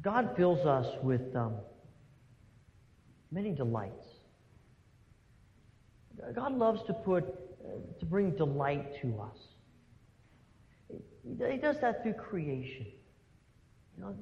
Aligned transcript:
God 0.00 0.34
fills 0.36 0.64
us 0.66 0.86
with 1.02 1.34
um, 1.34 1.54
many 3.32 3.52
delights. 3.52 4.06
God 6.34 6.56
loves 6.56 6.82
to 6.86 6.92
put, 6.92 7.24
to 8.00 8.06
bring 8.06 8.30
delight 8.32 9.00
to 9.02 9.20
us. 9.20 9.38
He 11.50 11.56
does 11.58 11.76
that 11.80 12.02
through 12.02 12.14
creation. 12.14 12.86
You 13.96 14.04
know, 14.04 14.16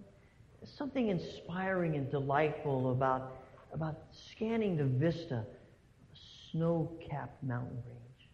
something 0.76 1.08
inspiring 1.08 1.94
and 1.94 2.10
delightful 2.10 2.90
about, 2.90 3.36
about 3.72 3.96
scanning 4.30 4.76
the 4.76 4.84
vista 4.84 5.36
of 5.36 5.44
a 5.44 6.18
snow-capped 6.50 7.42
mountain 7.42 7.82
range. 7.86 8.30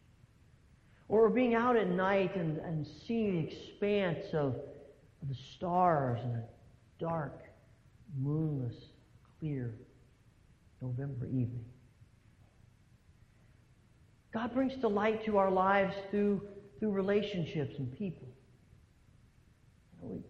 Or 1.08 1.28
being 1.28 1.54
out 1.54 1.76
at 1.76 1.88
night 1.88 2.36
and, 2.36 2.58
and 2.58 2.86
seeing 3.06 3.32
the 3.34 3.52
expanse 3.52 4.26
of, 4.32 4.54
of 4.54 5.28
the 5.28 5.36
stars 5.56 6.20
in 6.24 6.30
a 6.30 6.42
dark, 7.02 7.42
moonless, 8.16 8.76
clear 9.40 9.74
November 10.80 11.26
evening. 11.26 11.64
God 14.32 14.54
brings 14.54 14.74
delight 14.76 15.24
to 15.26 15.36
our 15.36 15.50
lives 15.50 15.94
through, 16.10 16.42
through 16.78 16.92
relationships 16.92 17.74
and 17.78 17.92
people. 17.98 18.28
We, 20.00 20.20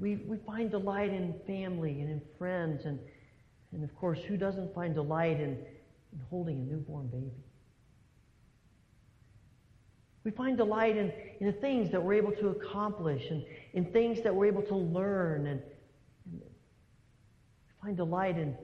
we, 0.00 0.16
we 0.26 0.36
find 0.44 0.68
delight 0.70 1.10
in 1.10 1.34
family 1.46 2.00
and 2.00 2.10
in 2.10 2.20
friends, 2.36 2.84
and, 2.86 2.98
and 3.72 3.84
of 3.84 3.94
course, 3.94 4.18
who 4.26 4.36
doesn't 4.36 4.74
find 4.74 4.94
delight 4.94 5.38
in, 5.38 5.50
in 6.12 6.20
holding 6.28 6.58
a 6.58 6.72
newborn 6.72 7.06
baby? 7.06 7.30
We 10.24 10.32
find 10.32 10.56
delight 10.56 10.96
in, 10.96 11.12
in 11.38 11.46
the 11.46 11.52
things 11.52 11.92
that 11.92 12.02
we're 12.02 12.14
able 12.14 12.32
to 12.32 12.48
accomplish 12.48 13.22
and 13.30 13.44
in 13.74 13.92
things 13.92 14.22
that 14.24 14.34
we're 14.34 14.46
able 14.46 14.62
to 14.62 14.76
learn. 14.76 15.46
And, 15.46 15.62
find 17.82 17.96
delight 17.96 18.38
in, 18.38 18.56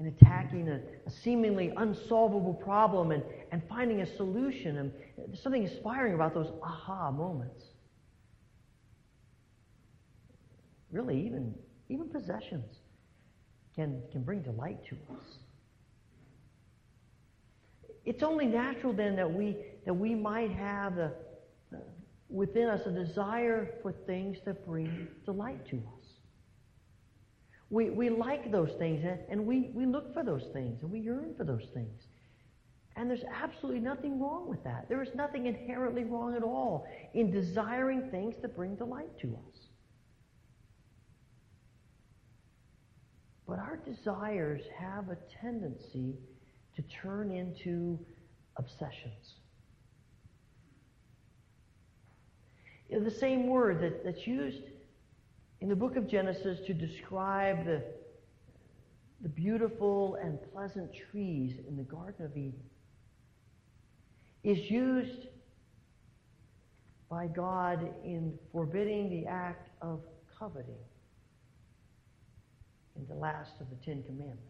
in 0.00 0.06
attacking 0.06 0.68
a, 0.68 0.80
a, 1.06 1.10
seemingly 1.10 1.72
unsolvable 1.76 2.54
problem 2.54 3.10
and, 3.12 3.22
and 3.52 3.62
finding 3.68 4.00
a 4.00 4.16
solution. 4.16 4.78
And 4.78 4.92
there's 5.16 5.42
something 5.42 5.62
inspiring 5.62 6.14
about 6.14 6.34
those 6.34 6.52
aha 6.62 7.10
moments. 7.10 7.64
Really, 10.90 11.26
even, 11.26 11.54
even 11.88 12.08
possessions 12.08 12.76
can, 13.74 14.02
can 14.12 14.22
bring 14.22 14.42
delight 14.42 14.84
to 14.86 14.96
us. 15.14 15.24
It's 18.04 18.22
only 18.22 18.46
natural 18.46 18.92
then 18.92 19.16
that 19.16 19.32
we, 19.32 19.56
that 19.86 19.94
we 19.94 20.14
might 20.14 20.52
have 20.52 20.94
the, 20.94 21.12
within 22.28 22.68
us 22.68 22.86
a 22.86 22.90
desire 22.90 23.74
for 23.82 23.92
things 24.06 24.38
that 24.44 24.66
bring 24.66 25.08
delight 25.24 25.66
to 25.70 25.76
us. 25.76 26.03
We, 27.74 27.90
we 27.90 28.08
like 28.08 28.52
those 28.52 28.70
things 28.78 29.04
and, 29.28 29.44
we, 29.44 29.72
we 29.74 29.84
look 29.84 30.14
for 30.14 30.22
those 30.22 30.44
things 30.52 30.80
and 30.82 30.92
we 30.92 31.00
yearn 31.00 31.34
for 31.36 31.42
those 31.42 31.66
things. 31.74 32.06
And 32.94 33.10
there's 33.10 33.24
absolutely 33.24 33.80
nothing 33.80 34.20
wrong 34.20 34.48
with 34.48 34.62
that. 34.62 34.88
There 34.88 35.02
is 35.02 35.08
nothing 35.16 35.46
inherently 35.46 36.04
wrong 36.04 36.36
at 36.36 36.44
all 36.44 36.86
in 37.14 37.32
desiring 37.32 38.10
things 38.12 38.36
that 38.42 38.54
bring 38.54 38.76
delight 38.76 39.18
to 39.22 39.36
us. 39.48 39.58
But 43.48 43.58
our 43.58 43.80
desires 43.84 44.62
have 44.78 45.08
a 45.08 45.16
tendency 45.42 46.14
to 46.76 46.82
turn 47.02 47.32
into 47.32 47.98
obsessions. 48.56 49.34
The 52.88 53.10
same 53.10 53.48
word 53.48 53.80
that, 53.80 54.04
that's 54.04 54.28
used 54.28 54.62
in 55.64 55.70
the 55.70 55.74
book 55.74 55.96
of 55.96 56.06
Genesis 56.06 56.58
to 56.66 56.74
describe 56.74 57.64
the, 57.64 57.82
the 59.22 59.30
beautiful 59.30 60.18
and 60.22 60.38
pleasant 60.52 60.90
trees 61.10 61.56
in 61.66 61.74
the 61.74 61.82
Garden 61.84 62.26
of 62.26 62.36
Eden 62.36 62.60
is 64.42 64.58
used 64.70 65.26
by 67.08 67.28
God 67.28 67.80
in 68.04 68.34
forbidding 68.52 69.08
the 69.08 69.26
act 69.26 69.70
of 69.80 70.00
coveting 70.38 70.74
in 72.96 73.06
the 73.08 73.14
last 73.14 73.52
of 73.58 73.66
the 73.70 73.76
Ten 73.86 74.02
Commandments. 74.02 74.42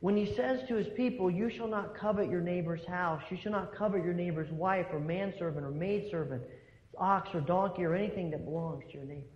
When 0.00 0.16
he 0.16 0.34
says 0.34 0.62
to 0.66 0.74
his 0.74 0.88
people, 0.96 1.30
You 1.30 1.48
shall 1.48 1.68
not 1.68 1.96
covet 1.96 2.28
your 2.28 2.40
neighbor's 2.40 2.84
house, 2.88 3.22
you 3.30 3.38
shall 3.40 3.52
not 3.52 3.72
covet 3.72 4.02
your 4.02 4.14
neighbor's 4.14 4.50
wife 4.50 4.86
or 4.92 4.98
manservant 4.98 5.64
or 5.64 5.70
maidservant, 5.70 6.42
ox 6.98 7.30
or 7.34 7.40
donkey 7.40 7.84
or 7.84 7.94
anything 7.94 8.30
that 8.30 8.44
belongs 8.44 8.84
to 8.90 8.94
your 8.94 9.04
neighbor. 9.04 9.26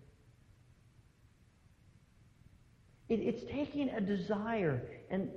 It, 3.08 3.20
it's 3.20 3.42
taking 3.50 3.90
a 3.90 4.00
desire 4.00 4.82
and, 5.10 5.28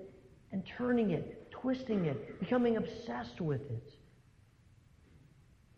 and 0.52 0.64
turning 0.78 1.12
it, 1.12 1.52
twisting 1.52 2.06
it, 2.06 2.40
becoming 2.40 2.78
obsessed 2.78 3.42
with 3.42 3.62
it. 3.62 3.94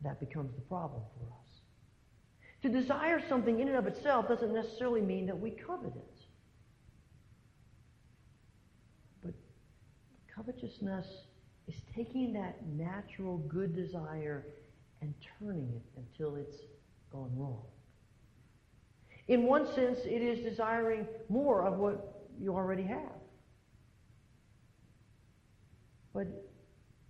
That 0.03 0.19
becomes 0.19 0.53
the 0.55 0.61
problem 0.61 1.01
for 1.17 1.25
us. 1.25 1.45
To 2.63 2.69
desire 2.69 3.21
something 3.29 3.59
in 3.59 3.67
and 3.67 3.77
of 3.77 3.87
itself 3.87 4.27
doesn't 4.27 4.53
necessarily 4.53 5.01
mean 5.01 5.25
that 5.27 5.39
we 5.39 5.51
covet 5.51 5.95
it. 5.95 6.19
But 9.23 9.33
covetousness 10.35 11.05
is 11.67 11.75
taking 11.95 12.33
that 12.33 12.57
natural 12.67 13.37
good 13.37 13.75
desire 13.75 14.45
and 15.01 15.13
turning 15.39 15.69
it 15.75 15.83
until 15.97 16.35
it's 16.35 16.57
gone 17.11 17.31
wrong. 17.35 17.63
In 19.27 19.43
one 19.43 19.65
sense, 19.73 19.99
it 20.05 20.21
is 20.21 20.43
desiring 20.43 21.07
more 21.29 21.65
of 21.65 21.77
what 21.77 22.21
you 22.39 22.55
already 22.55 22.83
have. 22.83 23.11
But 26.13 26.27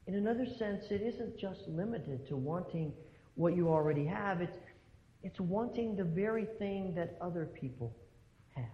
in 0.07 0.15
another 0.15 0.45
sense, 0.57 0.85
it 0.89 1.01
isn't 1.01 1.37
just 1.37 1.61
limited 1.67 2.27
to 2.27 2.37
wanting 2.37 2.93
what 3.35 3.55
you 3.55 3.69
already 3.69 4.05
have. 4.05 4.41
It's, 4.41 4.57
it's 5.23 5.39
wanting 5.39 5.95
the 5.95 6.03
very 6.03 6.45
thing 6.57 6.93
that 6.95 7.17
other 7.21 7.45
people 7.45 7.95
have. 8.55 8.65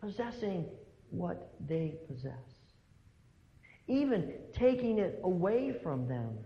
Possessing 0.00 0.66
what 1.10 1.54
they 1.68 1.94
possess. 2.08 2.32
Even 3.86 4.32
taking 4.52 4.98
it 4.98 5.20
away 5.22 5.74
from 5.82 6.08
them 6.08 6.36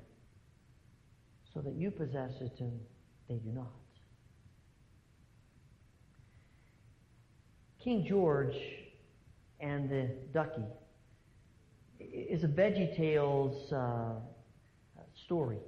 so 1.53 1.61
that 1.61 1.75
you 1.75 1.91
possess 1.91 2.33
it 2.41 2.53
and 2.61 2.81
they 3.29 3.37
do 3.37 3.51
not. 3.53 3.73
King 7.83 8.07
George 8.09 8.57
and 9.61 9.91
the 9.91 10.11
Ducky 10.33 10.63
is 12.01 12.45
a 12.45 12.49
Veggie 12.49 12.97
Tales 12.97 13.73
uh, 13.73 14.15
story. 15.25 15.59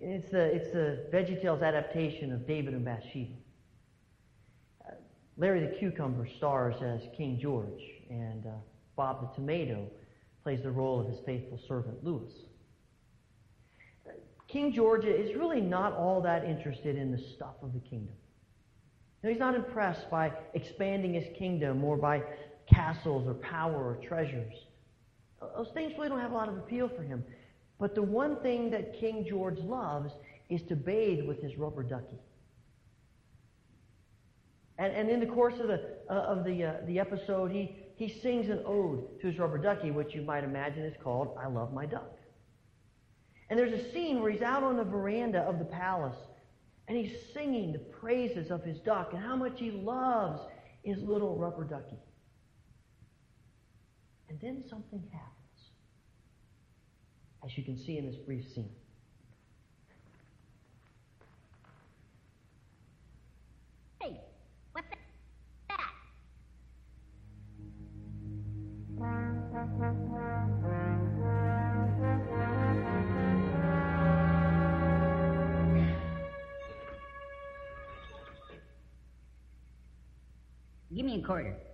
It's 0.00 0.30
the, 0.30 0.44
it's 0.44 0.72
the 0.72 1.06
Veggie 1.12 1.40
Tales 1.40 1.62
adaptation 1.62 2.32
of 2.32 2.46
David 2.46 2.74
and 2.74 2.84
Bathsheba. 2.84 3.32
Larry 5.38 5.66
the 5.66 5.76
Cucumber 5.78 6.26
stars 6.38 6.76
as 6.82 7.02
King 7.14 7.38
George, 7.40 7.82
and 8.08 8.46
uh, 8.46 8.50
Bob 8.96 9.20
the 9.20 9.34
Tomato 9.34 9.86
plays 10.42 10.62
the 10.62 10.70
role 10.70 11.00
of 11.00 11.08
his 11.08 11.18
faithful 11.26 11.60
servant 11.68 12.02
Louis. 12.02 12.32
King 14.48 14.72
George 14.72 15.04
is 15.04 15.34
really 15.36 15.60
not 15.60 15.92
all 15.92 16.20
that 16.22 16.44
interested 16.44 16.96
in 16.96 17.10
the 17.10 17.18
stuff 17.18 17.54
of 17.62 17.72
the 17.72 17.80
kingdom. 17.80 18.14
he's 19.22 19.38
not 19.38 19.54
impressed 19.54 20.08
by 20.10 20.32
expanding 20.54 21.14
his 21.14 21.26
kingdom 21.36 21.82
or 21.82 21.96
by 21.96 22.22
castles 22.72 23.26
or 23.26 23.34
power 23.34 23.74
or 23.74 23.96
treasures. 23.96 24.54
Those 25.40 25.70
things 25.74 25.92
really 25.96 26.08
don't 26.08 26.20
have 26.20 26.30
a 26.30 26.34
lot 26.34 26.48
of 26.48 26.56
appeal 26.56 26.88
for 26.88 27.02
him. 27.02 27.24
But 27.78 27.94
the 27.94 28.02
one 28.02 28.40
thing 28.40 28.70
that 28.70 28.98
King 28.98 29.26
George 29.28 29.58
loves 29.58 30.12
is 30.48 30.62
to 30.64 30.76
bathe 30.76 31.26
with 31.26 31.42
his 31.42 31.56
rubber 31.58 31.82
ducky. 31.82 32.18
And, 34.78 34.92
and 34.92 35.08
in 35.08 35.20
the 35.20 35.26
course 35.26 35.58
of 35.58 35.68
the, 35.68 35.96
uh, 36.08 36.12
of 36.12 36.44
the, 36.44 36.64
uh, 36.64 36.72
the 36.86 37.00
episode, 37.00 37.50
he, 37.50 37.76
he 37.96 38.08
sings 38.08 38.48
an 38.48 38.62
ode 38.64 39.20
to 39.20 39.26
his 39.26 39.38
rubber 39.38 39.58
ducky, 39.58 39.90
which 39.90 40.14
you 40.14 40.22
might 40.22 40.44
imagine 40.44 40.84
is 40.84 40.94
called 41.02 41.36
I 41.40 41.48
Love 41.48 41.72
My 41.72 41.86
Duck. 41.86 42.12
And 43.48 43.58
there's 43.58 43.72
a 43.72 43.92
scene 43.92 44.20
where 44.20 44.30
he's 44.30 44.42
out 44.42 44.62
on 44.62 44.76
the 44.76 44.84
veranda 44.84 45.40
of 45.40 45.58
the 45.58 45.64
palace 45.64 46.16
and 46.88 46.96
he's 46.96 47.12
singing 47.32 47.72
the 47.72 47.78
praises 47.78 48.50
of 48.50 48.64
his 48.64 48.78
duck 48.80 49.12
and 49.12 49.22
how 49.22 49.36
much 49.36 49.58
he 49.58 49.70
loves 49.70 50.40
his 50.82 50.98
little 51.02 51.36
rubber 51.36 51.64
ducky. 51.64 51.98
And 54.28 54.40
then 54.40 54.64
something 54.68 55.02
happens, 55.12 55.70
as 57.44 57.56
you 57.56 57.64
can 57.64 57.78
see 57.78 57.98
in 57.98 58.06
this 58.06 58.16
brief 58.16 58.44
scene. 58.52 58.70
Give 68.98 69.78
me 69.80 70.16
a 70.26 70.55
quarter. 81.26 81.65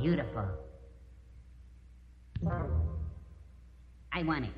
Beautiful. 0.00 0.48
I 4.12 4.22
want 4.22 4.44
it. 4.44 4.50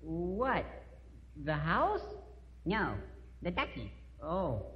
What? 0.00 0.64
The 1.44 1.54
house? 1.54 2.02
No, 2.64 2.94
the 3.42 3.50
ducky. 3.50 3.92
Oh. 4.22 4.66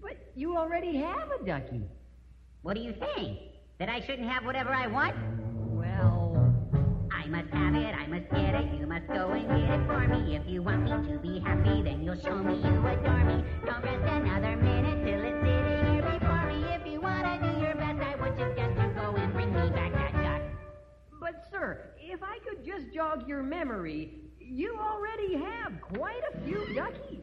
But 0.00 0.32
you 0.34 0.56
already 0.56 0.96
have 0.96 1.30
a 1.30 1.44
ducky. 1.44 1.82
What 2.62 2.74
do 2.74 2.80
you 2.80 2.92
think? 2.92 3.38
That 3.78 3.88
I 3.88 4.00
shouldn't 4.00 4.28
have 4.28 4.44
whatever 4.44 4.70
I 4.70 4.86
want? 4.86 5.14
Well, 5.72 6.54
I 7.12 7.26
must 7.26 7.52
have 7.52 7.74
it, 7.74 7.94
I 7.94 8.06
must 8.06 8.30
get 8.30 8.54
it, 8.54 8.80
you 8.80 8.86
must 8.86 9.06
go 9.08 9.30
and 9.30 9.48
get 9.48 9.78
it 9.78 9.86
for 9.86 10.06
me. 10.06 10.36
If 10.36 10.46
you 10.46 10.62
want 10.62 10.84
me 10.84 11.12
to 11.12 11.18
be 11.18 11.40
happy, 11.40 11.82
then 11.82 12.02
you'll 12.02 12.20
show 12.20 12.36
me 12.38 12.54
you 12.54 12.86
adore 12.86 13.24
me. 13.24 13.44
Don't 13.66 13.82
rest 13.82 14.04
another 14.04 14.56
minute 14.56 14.93
sir, 21.64 21.78
if 21.98 22.20
I 22.22 22.38
could 22.46 22.64
just 22.64 22.92
jog 22.94 23.26
your 23.28 23.42
memory, 23.42 24.20
you 24.38 24.76
already 24.78 25.34
have 25.34 25.80
quite 25.80 26.20
a 26.34 26.40
few 26.44 26.58
duckies. 26.74 27.20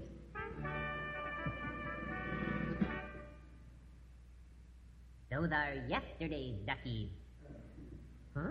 Those 5.32 5.50
are 5.54 5.76
yesterday's 5.88 6.56
duckies. 6.68 7.10
Huh? 8.36 8.42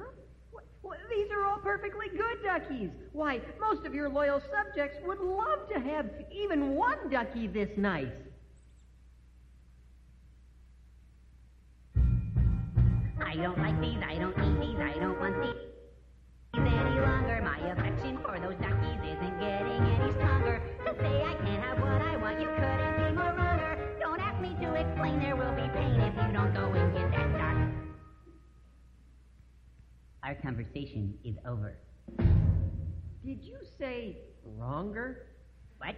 What, 0.50 0.64
what, 0.80 0.98
these 1.10 1.28
are 1.30 1.44
all 1.44 1.58
perfectly 1.58 2.06
good 2.08 2.42
duckies. 2.42 2.90
Why, 3.12 3.40
most 3.60 3.84
of 3.84 3.94
your 3.94 4.08
loyal 4.08 4.40
subjects 4.50 4.96
would 5.04 5.20
love 5.20 5.68
to 5.74 5.80
have 5.80 6.06
even 6.32 6.74
one 6.74 7.10
ducky 7.10 7.48
this 7.48 7.68
nice. 7.76 8.06
I 13.22 13.36
don't 13.36 13.58
like 13.58 13.80
these, 13.80 13.98
I 14.06 14.14
don't 14.14 14.36
need 14.38 14.68
these, 14.68 14.80
I 14.80 14.98
don't 14.98 15.20
want 15.20 15.42
these 15.42 15.70
affection 17.68 18.18
for 18.22 18.38
those 18.40 18.56
duckies 18.56 19.00
isn't 19.04 19.40
getting 19.40 19.82
any 19.82 20.12
stronger. 20.12 20.62
To 20.86 20.94
say 20.96 21.22
I 21.22 21.34
can't 21.44 21.62
have 21.62 21.78
what 21.80 22.00
I 22.00 22.16
want, 22.16 22.40
you 22.40 22.48
couldn't 22.48 22.96
be 22.96 23.16
more 23.16 23.34
wronger. 23.34 23.96
Don't 24.00 24.20
ask 24.20 24.40
me 24.40 24.56
to 24.60 24.74
explain, 24.74 25.20
there 25.20 25.36
will 25.36 25.54
be 25.54 25.68
pain 25.74 26.00
if 26.00 26.14
you 26.14 26.32
don't 26.32 26.54
go 26.54 26.72
and 26.72 26.92
get 26.94 27.10
that. 27.12 27.70
Our 30.22 30.34
conversation 30.36 31.14
is 31.24 31.36
over. 31.46 31.76
Did 33.24 33.42
you 33.42 33.58
say 33.78 34.18
wronger? 34.44 35.26
What? 35.78 35.96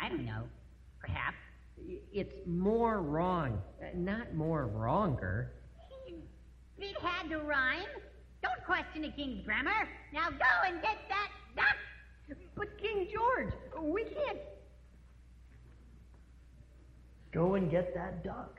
I 0.00 0.08
don't 0.08 0.24
know. 0.24 0.44
Perhaps. 1.00 1.36
It's 2.12 2.34
more 2.46 3.00
wrong, 3.00 3.60
not 3.94 4.34
more 4.34 4.66
wronger. 4.66 5.52
It 6.78 6.96
had 7.00 7.28
to 7.30 7.38
rhyme. 7.38 7.86
Don't 8.46 8.64
question 8.64 9.02
the 9.02 9.10
king's 9.10 9.44
grammar. 9.44 9.88
Now 10.12 10.30
go 10.30 10.68
and 10.68 10.80
get 10.80 10.98
that 11.08 11.30
duck. 11.56 12.36
But 12.54 12.78
King 12.78 13.08
George, 13.12 13.52
we 13.82 14.04
can't. 14.04 14.38
Go 17.32 17.54
and 17.54 17.70
get 17.70 17.94
that 17.94 18.24
duck. 18.24 18.58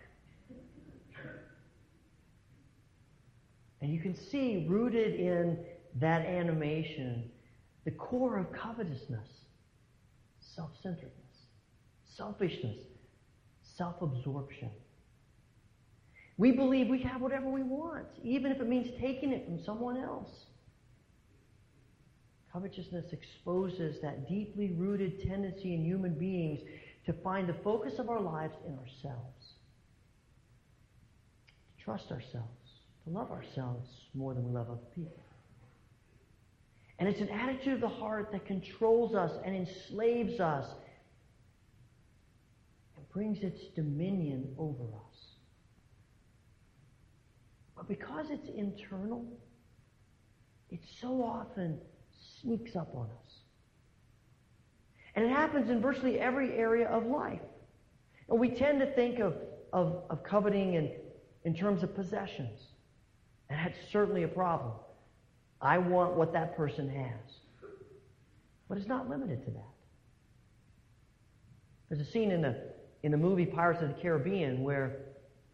And 3.82 3.94
you 3.94 4.00
can 4.02 4.16
see 4.16 4.66
rooted 4.68 5.20
in 5.20 5.58
that 5.96 6.26
animation 6.26 7.30
the 7.86 7.92
core 7.92 8.38
of 8.38 8.52
covetousness, 8.52 9.30
self 10.40 10.72
centeredness, 10.82 11.14
selfishness, 12.04 12.78
self 13.62 14.02
absorption. 14.02 14.70
We 16.38 16.52
believe 16.52 16.88
we 16.88 17.02
have 17.02 17.22
whatever 17.22 17.50
we 17.50 17.64
want, 17.64 18.06
even 18.24 18.52
if 18.52 18.62
it 18.62 18.68
means 18.68 18.88
taking 19.02 19.32
it 19.32 19.46
from 19.46 19.64
someone 19.64 19.98
else. 19.98 20.30
Covetousness 22.54 23.12
exposes 23.12 24.02
that 24.02 24.30
deeply 24.30 24.72
rooted 24.72 25.28
tendency 25.28 25.74
in 25.74 25.84
human 25.84 26.14
beings 26.14 26.62
to 27.06 27.14
find 27.14 27.50
the 27.50 27.56
focus 27.64 28.00
of 28.00 28.10
our 28.10 28.22
lives 28.22 28.56
in 28.68 28.74
ourselves, 28.74 29.54
to 31.78 31.84
trust 31.84 32.12
ourselves, 32.12 32.82
to 33.04 33.10
love 33.10 33.32
ourselves 33.32 33.90
more 34.14 34.34
than 34.34 34.46
we 34.46 34.52
love 34.52 34.70
other 34.70 34.80
people. 34.96 35.24
And 37.00 37.08
it's 37.08 37.22
an 37.22 37.30
attitude 37.30 37.74
of 37.74 37.82
the 37.82 37.90
heart 37.90 38.32
that 38.32 38.46
controls 38.46 39.16
us 39.16 39.32
and 39.46 39.56
enslaves 39.56 40.40
us 40.40 40.66
and 42.96 43.10
brings 43.10 43.40
its 43.40 43.62
dominion 43.76 44.54
over 44.58 44.84
us. 44.84 45.07
But 47.78 47.88
because 47.88 48.32
it's 48.32 48.50
internal, 48.50 49.24
it 50.72 50.80
so 51.00 51.24
often 51.24 51.78
sneaks 52.42 52.76
up 52.76 52.90
on 52.96 53.06
us. 53.06 53.34
And 55.16 55.26
it 55.26 55.30
happens 55.30 55.70
in 55.70 55.80
virtually 55.80 56.20
every 56.20 56.54
area 56.54 56.88
of 56.88 57.06
life. 57.06 57.42
And 58.30 58.40
we 58.40 58.50
tend 58.50 58.80
to 58.80 58.88
think 58.94 59.20
of, 59.20 59.36
of, 59.72 60.04
of 60.10 60.24
coveting 60.24 60.74
in, 60.74 60.92
in 61.46 61.56
terms 61.56 61.84
of 61.84 61.96
possessions. 61.96 62.60
And 63.50 63.60
that's 63.60 63.78
certainly 63.92 64.24
a 64.24 64.28
problem. 64.28 64.74
I 65.62 65.78
want 65.78 66.16
what 66.16 66.34
that 66.34 66.58
person 66.58 66.90
has. 66.90 67.36
But 68.68 68.78
it's 68.78 68.88
not 68.88 69.10
limited 69.10 69.46
to 69.46 69.52
that. 69.52 69.70
There's 71.90 72.02
a 72.02 72.12
scene 72.12 72.32
in 72.32 72.42
the, 72.42 72.56
in 73.04 73.12
the 73.12 73.18
movie 73.18 73.46
Pirates 73.46 73.82
of 73.82 73.90
the 73.90 74.02
Caribbean 74.02 74.62
where 74.62 74.98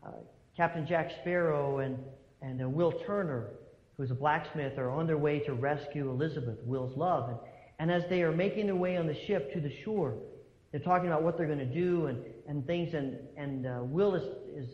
uh, 0.06 0.12
Captain 0.55 0.86
Jack 0.86 1.12
Sparrow 1.22 1.79
and, 1.79 1.98
and 2.41 2.62
uh, 2.62 2.69
Will 2.69 2.93
Turner, 3.05 3.50
who's 3.98 4.12
a 4.12 4.15
blacksmith, 4.15 4.77
are 4.77 4.91
on 4.91 5.07
their 5.07 5.17
way 5.17 5.39
to 5.39 5.53
rescue 5.53 6.10
Elizabeth, 6.10 6.57
Will's 6.63 6.95
love. 6.95 7.29
And, 7.29 7.38
and 7.79 7.91
as 7.91 8.07
they 8.10 8.22
are 8.22 8.31
making 8.31 8.67
their 8.67 8.75
way 8.75 8.98
on 8.98 9.07
the 9.07 9.17
ship 9.25 9.51
to 9.53 9.60
the 9.60 9.72
shore, 9.83 10.15
they're 10.72 10.81
talking 10.81 11.07
about 11.07 11.24
what 11.24 11.38
they're 11.38 11.48
going 11.48 11.60
to 11.60 11.65
do 11.65 12.07
and, 12.07 12.24
and 12.48 12.65
things. 12.67 12.93
And, 12.93 13.17
and 13.36 13.65
uh, 13.65 13.79
Will 13.83 14.15
is, 14.15 14.24
is 14.55 14.69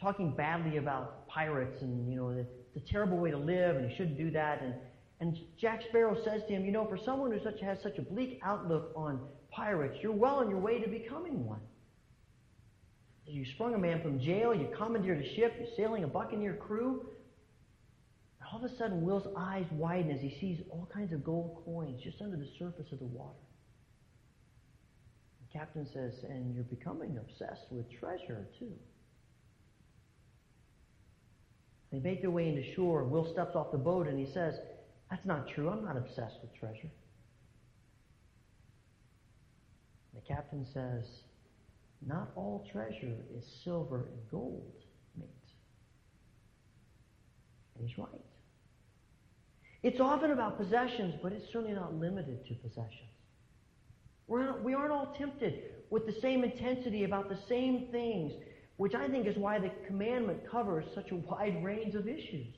talking 0.00 0.34
badly 0.34 0.76
about 0.76 1.26
pirates 1.28 1.80
and, 1.80 2.10
you 2.10 2.16
know, 2.16 2.30
it's 2.30 2.76
a 2.76 2.92
terrible 2.92 3.16
way 3.16 3.30
to 3.30 3.38
live 3.38 3.76
and 3.76 3.90
you 3.90 3.96
shouldn't 3.96 4.18
do 4.18 4.30
that. 4.32 4.62
And, 4.62 4.74
and 5.20 5.38
Jack 5.58 5.80
Sparrow 5.88 6.16
says 6.24 6.42
to 6.48 6.54
him, 6.54 6.66
you 6.66 6.72
know, 6.72 6.86
for 6.86 6.98
someone 7.04 7.32
who 7.32 7.38
such, 7.42 7.60
has 7.62 7.78
such 7.82 7.96
a 7.96 8.02
bleak 8.02 8.38
outlook 8.44 8.92
on 8.94 9.20
pirates, 9.50 9.96
you're 10.02 10.12
well 10.12 10.36
on 10.36 10.50
your 10.50 10.58
way 10.58 10.78
to 10.78 10.88
becoming 10.88 11.46
one. 11.46 11.60
You 13.26 13.44
sprung 13.54 13.74
a 13.74 13.78
man 13.78 14.00
from 14.02 14.20
jail, 14.20 14.54
you 14.54 14.68
commandeered 14.76 15.24
a 15.24 15.34
ship, 15.34 15.54
you're 15.58 15.68
sailing 15.76 16.04
a 16.04 16.06
buccaneer 16.06 16.54
crew. 16.54 17.06
And 18.38 18.48
all 18.52 18.64
of 18.64 18.70
a 18.70 18.76
sudden, 18.76 19.02
Will's 19.02 19.26
eyes 19.36 19.66
widen 19.72 20.12
as 20.12 20.20
he 20.20 20.36
sees 20.40 20.60
all 20.70 20.88
kinds 20.92 21.12
of 21.12 21.24
gold 21.24 21.62
coins 21.64 22.00
just 22.02 22.22
under 22.22 22.36
the 22.36 22.48
surface 22.58 22.86
of 22.92 23.00
the 23.00 23.06
water. 23.06 23.34
The 25.40 25.58
captain 25.58 25.86
says, 25.92 26.12
and 26.28 26.54
you're 26.54 26.64
becoming 26.64 27.18
obsessed 27.18 27.66
with 27.70 27.86
treasure, 27.98 28.46
too. 28.58 28.72
They 31.90 31.98
make 31.98 32.20
their 32.20 32.30
way 32.30 32.48
into 32.48 32.74
shore. 32.74 33.02
and 33.02 33.10
Will 33.10 33.30
steps 33.32 33.54
off 33.54 33.72
the 33.72 33.78
boat 33.78 34.06
and 34.06 34.18
he 34.18 34.32
says, 34.32 34.54
That's 35.10 35.24
not 35.24 35.48
true. 35.48 35.68
I'm 35.68 35.84
not 35.84 35.96
obsessed 35.96 36.36
with 36.42 36.54
treasure. 36.58 36.90
The 40.14 40.20
captain 40.20 40.66
says, 40.72 41.04
not 42.06 42.30
all 42.36 42.66
treasure 42.70 43.16
is 43.36 43.44
silver 43.64 44.08
and 44.12 44.30
gold, 44.30 44.72
mate. 45.18 45.28
And 47.76 47.88
he's 47.88 47.98
right. 47.98 48.08
It's 49.82 50.00
often 50.00 50.30
about 50.30 50.58
possessions, 50.58 51.14
but 51.22 51.32
it's 51.32 51.46
certainly 51.52 51.74
not 51.74 51.94
limited 51.94 52.46
to 52.46 52.54
possessions. 52.54 53.10
We're 54.28 54.44
not, 54.46 54.62
we 54.62 54.74
aren't 54.74 54.92
all 54.92 55.14
tempted 55.18 55.62
with 55.90 56.06
the 56.06 56.20
same 56.20 56.42
intensity 56.42 57.04
about 57.04 57.28
the 57.28 57.38
same 57.48 57.88
things, 57.92 58.32
which 58.76 58.94
I 58.94 59.08
think 59.08 59.26
is 59.26 59.36
why 59.36 59.58
the 59.58 59.70
commandment 59.86 60.50
covers 60.50 60.84
such 60.94 61.10
a 61.10 61.16
wide 61.16 61.62
range 61.62 61.94
of 61.94 62.08
issues. 62.08 62.54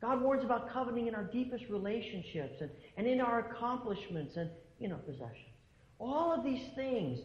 God 0.00 0.22
warns 0.22 0.44
about 0.44 0.72
coveting 0.72 1.08
in 1.08 1.14
our 1.14 1.24
deepest 1.24 1.64
relationships 1.68 2.60
and, 2.60 2.70
and 2.96 3.06
in 3.06 3.20
our 3.20 3.50
accomplishments 3.50 4.36
and 4.36 4.48
in 4.80 4.92
our 4.92 4.98
possessions. 4.98 5.54
All 5.98 6.32
of 6.32 6.44
these 6.44 6.62
things, 6.76 7.18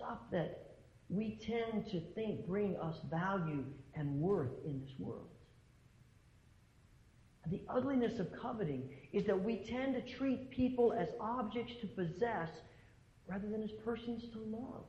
stuff 0.00 0.18
that 0.32 0.70
we 1.08 1.38
tend 1.46 1.86
to 1.90 2.00
think 2.14 2.46
bring 2.46 2.76
us 2.76 2.96
value 3.10 3.64
and 3.94 4.20
worth 4.20 4.52
in 4.64 4.80
this 4.80 4.92
world. 4.98 5.28
The 7.50 7.62
ugliness 7.68 8.20
of 8.20 8.28
coveting 8.40 8.90
is 9.12 9.26
that 9.26 9.42
we 9.42 9.64
tend 9.68 9.94
to 9.94 10.16
treat 10.16 10.50
people 10.50 10.92
as 10.92 11.08
objects 11.20 11.72
to 11.80 11.86
possess 11.88 12.48
rather 13.26 13.48
than 13.48 13.62
as 13.62 13.70
persons 13.84 14.22
to 14.32 14.38
love. 14.38 14.84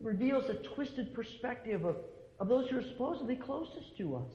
It 0.00 0.06
reveals 0.06 0.44
a 0.50 0.54
twisted 0.74 1.14
perspective 1.14 1.84
of, 1.84 1.96
of 2.38 2.48
those 2.48 2.68
who 2.68 2.78
are 2.78 2.82
supposedly 2.82 3.36
closest 3.36 3.96
to 3.98 4.16
us. 4.16 4.30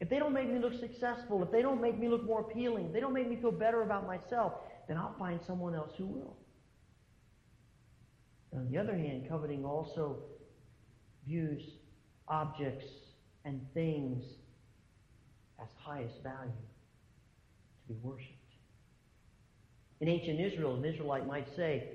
If 0.00 0.08
they 0.08 0.18
don't 0.18 0.32
make 0.32 0.50
me 0.50 0.58
look 0.58 0.80
successful, 0.80 1.42
if 1.42 1.50
they 1.50 1.60
don't 1.60 1.82
make 1.82 1.98
me 1.98 2.08
look 2.08 2.24
more 2.24 2.40
appealing, 2.40 2.86
if 2.86 2.92
they 2.92 3.00
don't 3.00 3.12
make 3.12 3.28
me 3.28 3.36
feel 3.36 3.52
better 3.52 3.82
about 3.82 4.06
myself, 4.06 4.54
then 4.88 4.96
I'll 4.96 5.16
find 5.18 5.40
someone 5.46 5.74
else 5.74 5.92
who 5.98 6.06
will. 6.06 6.36
On 8.54 8.68
the 8.70 8.78
other 8.78 8.96
hand, 8.96 9.26
coveting 9.28 9.64
also 9.64 10.18
views 11.26 11.62
objects 12.28 12.86
and 13.44 13.60
things 13.74 14.22
as 15.60 15.68
highest 15.84 16.14
value 16.22 16.50
to 17.86 17.92
be 17.92 17.98
worshipped. 18.02 18.34
In 20.00 20.08
ancient 20.08 20.40
Israel, 20.40 20.76
an 20.76 20.84
Israelite 20.84 21.26
might 21.26 21.46
say, 21.56 21.88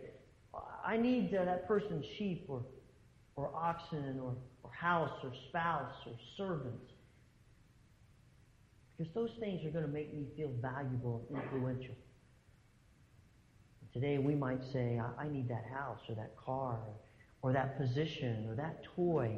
I 0.86 0.98
need 0.98 1.34
uh, 1.34 1.44
that 1.46 1.68
person's 1.68 2.06
sheep 2.18 2.46
or, 2.48 2.62
or 3.36 3.52
oxen 3.56 4.20
or, 4.22 4.36
or 4.64 4.72
house 4.72 5.18
or 5.24 5.32
spouse 5.50 5.96
or 6.06 6.14
servant. 6.38 6.76
Because 8.98 9.14
those 9.14 9.32
things 9.40 9.66
are 9.66 9.72
going 9.72 9.86
to 9.86 9.92
make 9.92 10.14
me 10.14 10.28
feel 10.38 10.52
valuable 10.62 11.26
and 11.30 11.42
influential. 11.42 11.96
Today 13.96 14.18
we 14.18 14.36
might 14.36 14.62
say, 14.74 15.00
I, 15.00 15.24
I 15.24 15.30
need 15.30 15.48
that 15.48 15.64
house 15.74 16.02
or 16.10 16.16
that 16.16 16.36
car 16.36 16.78
or, 17.42 17.54
that 17.54 17.78
position 17.80 18.46
or 18.50 18.56
that 18.56 18.84
toy. 18.94 19.38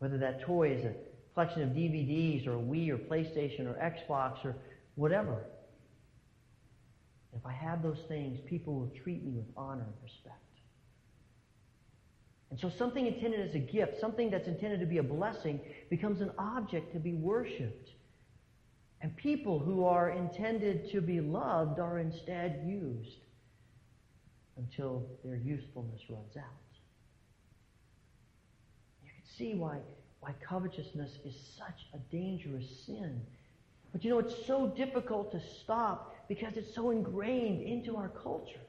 Whether 0.00 0.18
that 0.18 0.42
toy 0.42 0.72
is 0.72 0.84
a 0.84 0.92
collection 1.32 1.62
of 1.62 1.70
DVDs 1.70 2.46
or 2.46 2.58
Wii 2.58 2.90
or 2.90 2.98
PlayStation 2.98 3.60
or 3.60 3.72
Xbox 3.80 4.44
or 4.44 4.54
whatever. 4.96 5.46
If 7.34 7.46
I 7.46 7.52
have 7.52 7.82
those 7.82 8.00
things, 8.06 8.38
people 8.46 8.74
will 8.74 8.92
treat 9.02 9.24
me 9.24 9.32
with 9.32 9.46
honor 9.56 9.84
and 9.84 9.94
respect. 10.02 10.36
And 12.50 12.60
so 12.60 12.68
something 12.68 13.06
intended 13.06 13.48
as 13.48 13.54
a 13.54 13.60
gift, 13.60 13.98
something 13.98 14.30
that's 14.30 14.46
intended 14.46 14.80
to 14.80 14.86
be 14.86 14.98
a 14.98 15.02
blessing, 15.02 15.58
becomes 15.88 16.20
an 16.20 16.32
object 16.36 16.92
to 16.92 16.98
be 16.98 17.14
worshipped. 17.14 17.92
And 19.02 19.16
people 19.16 19.58
who 19.58 19.84
are 19.84 20.10
intended 20.10 20.90
to 20.92 21.00
be 21.00 21.20
loved 21.20 21.78
are 21.78 21.98
instead 21.98 22.62
used 22.66 23.16
until 24.56 25.06
their 25.24 25.36
usefulness 25.36 26.00
runs 26.10 26.36
out. 26.36 26.44
You 29.02 29.08
can 29.08 29.24
see 29.36 29.54
why 29.54 29.78
why 30.20 30.34
covetousness 30.46 31.18
is 31.24 31.34
such 31.56 31.86
a 31.94 31.98
dangerous 32.14 32.66
sin. 32.86 33.20
But 33.92 34.04
you 34.04 34.10
know, 34.10 34.18
it's 34.18 34.46
so 34.46 34.68
difficult 34.68 35.32
to 35.32 35.40
stop 35.40 36.14
because 36.28 36.56
it's 36.56 36.74
so 36.74 36.90
ingrained 36.90 37.62
into 37.62 37.96
our 37.96 38.08
culture. 38.08 38.60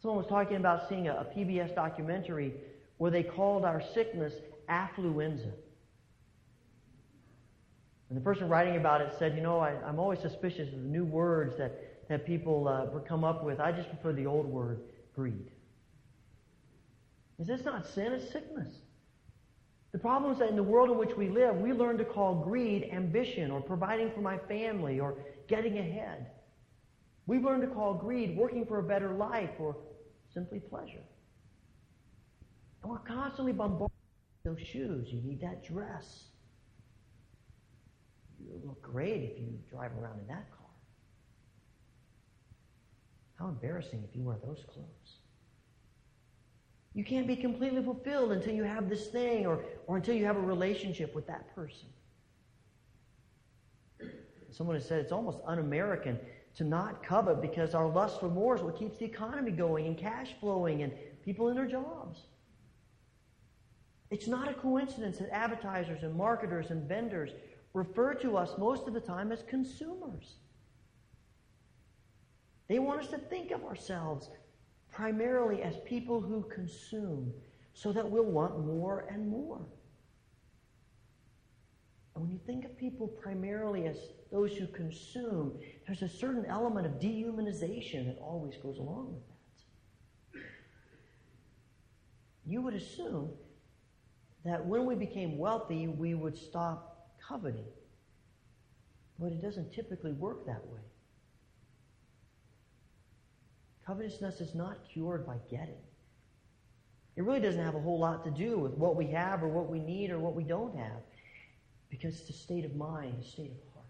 Someone 0.00 0.18
was 0.18 0.26
talking 0.26 0.56
about 0.56 0.88
seeing 0.88 1.08
a, 1.08 1.12
a 1.12 1.24
PBS 1.24 1.74
documentary 1.74 2.54
where 2.98 3.10
they 3.10 3.22
called 3.22 3.64
our 3.64 3.82
sickness 3.94 4.32
affluenza. 4.68 5.52
And 8.08 8.18
the 8.18 8.22
person 8.22 8.48
writing 8.48 8.76
about 8.76 9.00
it 9.00 9.14
said, 9.18 9.34
you 9.34 9.42
know, 9.42 9.58
I, 9.58 9.72
am 9.88 9.98
always 9.98 10.20
suspicious 10.20 10.68
of 10.72 10.82
the 10.82 10.88
new 10.88 11.04
words 11.04 11.56
that, 11.58 12.08
that 12.08 12.26
people 12.26 12.68
uh, 12.68 12.98
come 13.00 13.24
up 13.24 13.44
with. 13.44 13.60
I 13.60 13.72
just 13.72 13.88
prefer 13.88 14.12
the 14.12 14.26
old 14.26 14.46
word, 14.46 14.80
greed. 15.14 15.50
Is 17.38 17.46
this 17.46 17.64
not 17.64 17.86
sin? 17.86 18.12
It's 18.12 18.30
sickness. 18.30 18.68
The 19.92 19.98
problem 19.98 20.32
is 20.32 20.38
that 20.38 20.48
in 20.48 20.56
the 20.56 20.62
world 20.62 20.90
in 20.90 20.98
which 20.98 21.16
we 21.16 21.28
live, 21.28 21.56
we 21.56 21.72
learn 21.72 21.98
to 21.98 22.04
call 22.04 22.34
greed 22.34 22.90
ambition 22.92 23.50
or 23.50 23.60
providing 23.60 24.10
for 24.12 24.20
my 24.20 24.38
family 24.38 25.00
or 25.00 25.16
getting 25.48 25.78
ahead. 25.78 26.26
We've 27.26 27.44
learned 27.44 27.62
to 27.62 27.68
call 27.68 27.94
greed 27.94 28.36
working 28.36 28.66
for 28.66 28.80
a 28.80 28.82
better 28.82 29.14
life 29.14 29.50
or 29.58 29.76
simply 30.32 30.60
pleasure. 30.60 31.04
And 32.82 32.90
we're 32.90 32.98
constantly 32.98 33.52
bombarded 33.52 33.96
those 34.44 34.60
shoes. 34.60 35.08
You 35.10 35.22
need 35.22 35.40
that 35.40 35.64
dress. 35.64 36.24
You 38.40 38.60
look 38.64 38.82
great 38.82 39.22
if 39.22 39.38
you 39.38 39.58
drive 39.70 39.92
around 40.00 40.20
in 40.20 40.26
that 40.28 40.50
car. 40.50 40.66
How 43.38 43.48
embarrassing 43.48 44.04
if 44.08 44.16
you 44.16 44.22
wear 44.22 44.36
those 44.44 44.64
clothes. 44.68 45.18
You 46.94 47.04
can't 47.04 47.26
be 47.26 47.34
completely 47.34 47.82
fulfilled 47.82 48.30
until 48.32 48.54
you 48.54 48.62
have 48.62 48.88
this 48.88 49.08
thing 49.08 49.46
or, 49.46 49.64
or 49.86 49.96
until 49.96 50.14
you 50.14 50.24
have 50.24 50.36
a 50.36 50.40
relationship 50.40 51.14
with 51.14 51.26
that 51.26 51.54
person. 51.54 51.88
Someone 54.52 54.76
has 54.76 54.86
said 54.86 55.00
it's 55.00 55.10
almost 55.10 55.38
un 55.44 55.58
American 55.58 56.18
to 56.56 56.62
not 56.62 57.02
covet 57.02 57.42
because 57.42 57.74
our 57.74 57.88
lust 57.88 58.20
for 58.20 58.28
more 58.28 58.54
is 58.54 58.62
what 58.62 58.78
keeps 58.78 58.98
the 58.98 59.04
economy 59.04 59.50
going 59.50 59.86
and 59.86 59.98
cash 59.98 60.30
flowing 60.38 60.82
and 60.82 60.92
people 61.24 61.48
in 61.48 61.56
their 61.56 61.66
jobs. 61.66 62.20
It's 64.10 64.28
not 64.28 64.48
a 64.48 64.54
coincidence 64.54 65.18
that 65.18 65.34
advertisers 65.34 66.04
and 66.04 66.14
marketers 66.14 66.70
and 66.70 66.88
vendors 66.88 67.30
refer 67.74 68.14
to 68.14 68.36
us 68.36 68.52
most 68.56 68.86
of 68.88 68.94
the 68.94 69.00
time 69.00 69.32
as 69.32 69.42
consumers. 69.42 70.36
They 72.68 72.78
want 72.78 73.00
us 73.00 73.08
to 73.08 73.18
think 73.18 73.50
of 73.50 73.64
ourselves 73.64 74.30
primarily 74.90 75.62
as 75.62 75.76
people 75.84 76.20
who 76.20 76.42
consume 76.44 77.32
so 77.74 77.92
that 77.92 78.08
we'll 78.08 78.24
want 78.24 78.64
more 78.64 79.06
and 79.10 79.28
more. 79.28 79.60
And 82.14 82.22
when 82.22 82.32
you 82.32 82.38
think 82.46 82.64
of 82.64 82.78
people 82.78 83.08
primarily 83.08 83.88
as 83.88 83.96
those 84.30 84.56
who 84.56 84.68
consume, 84.68 85.58
there's 85.84 86.02
a 86.02 86.08
certain 86.08 86.46
element 86.46 86.86
of 86.86 86.92
dehumanization 86.92 88.06
that 88.06 88.18
always 88.22 88.56
goes 88.56 88.78
along 88.78 89.14
with 89.14 89.22
that. 89.26 90.40
You 92.46 92.62
would 92.62 92.74
assume 92.74 93.30
that 94.44 94.64
when 94.64 94.86
we 94.86 94.94
became 94.94 95.38
wealthy, 95.38 95.88
we 95.88 96.14
would 96.14 96.36
stop 96.38 96.93
coveting. 97.28 97.66
But 99.18 99.32
it 99.32 99.40
doesn't 99.42 99.72
typically 99.72 100.12
work 100.12 100.46
that 100.46 100.66
way. 100.66 100.80
Covetousness 103.86 104.40
is 104.40 104.54
not 104.54 104.78
cured 104.92 105.26
by 105.26 105.36
getting. 105.50 105.82
It 107.16 107.22
really 107.22 107.40
doesn't 107.40 107.62
have 107.62 107.74
a 107.74 107.80
whole 107.80 107.98
lot 107.98 108.24
to 108.24 108.30
do 108.30 108.58
with 108.58 108.72
what 108.72 108.96
we 108.96 109.06
have 109.08 109.42
or 109.42 109.48
what 109.48 109.70
we 109.70 109.78
need 109.78 110.10
or 110.10 110.18
what 110.18 110.34
we 110.34 110.42
don't 110.42 110.76
have 110.76 111.02
because 111.90 112.20
it's 112.20 112.30
a 112.30 112.32
state 112.32 112.64
of 112.64 112.74
mind, 112.74 113.14
a 113.20 113.24
state 113.24 113.52
of 113.52 113.72
heart. 113.72 113.84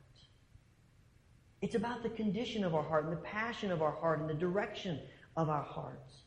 It's 1.62 1.74
about 1.74 2.02
the 2.02 2.10
condition 2.10 2.64
of 2.64 2.74
our 2.74 2.82
heart 2.82 3.04
and 3.04 3.12
the 3.12 3.22
passion 3.22 3.72
of 3.72 3.80
our 3.80 3.92
heart 3.92 4.20
and 4.20 4.28
the 4.28 4.34
direction 4.34 5.00
of 5.36 5.48
our 5.48 5.62
hearts. 5.62 6.24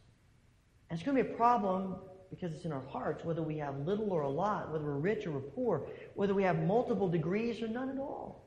And 0.90 0.98
it's 0.98 1.06
going 1.06 1.18
to 1.18 1.24
be 1.24 1.30
a 1.30 1.38
problem 1.38 1.98
because 2.30 2.54
it's 2.54 2.66
in 2.66 2.72
our 2.72 2.86
hearts, 2.90 3.24
whether 3.24 3.42
we 3.42 3.58
have 3.58 3.78
little 3.80 4.12
or 4.12 4.22
a 4.22 4.30
lot, 4.30 4.72
whether 4.72 4.84
we're 4.84 4.98
rich 4.98 5.26
or 5.26 5.32
we're 5.32 5.40
poor, 5.40 5.88
whether 6.16 6.34
we 6.34 6.44
have 6.44 6.60
multiple 6.60 7.08
degrees 7.08 7.62
or 7.62 7.68
none 7.68 7.90
at 7.90 7.98
all. 7.98 8.46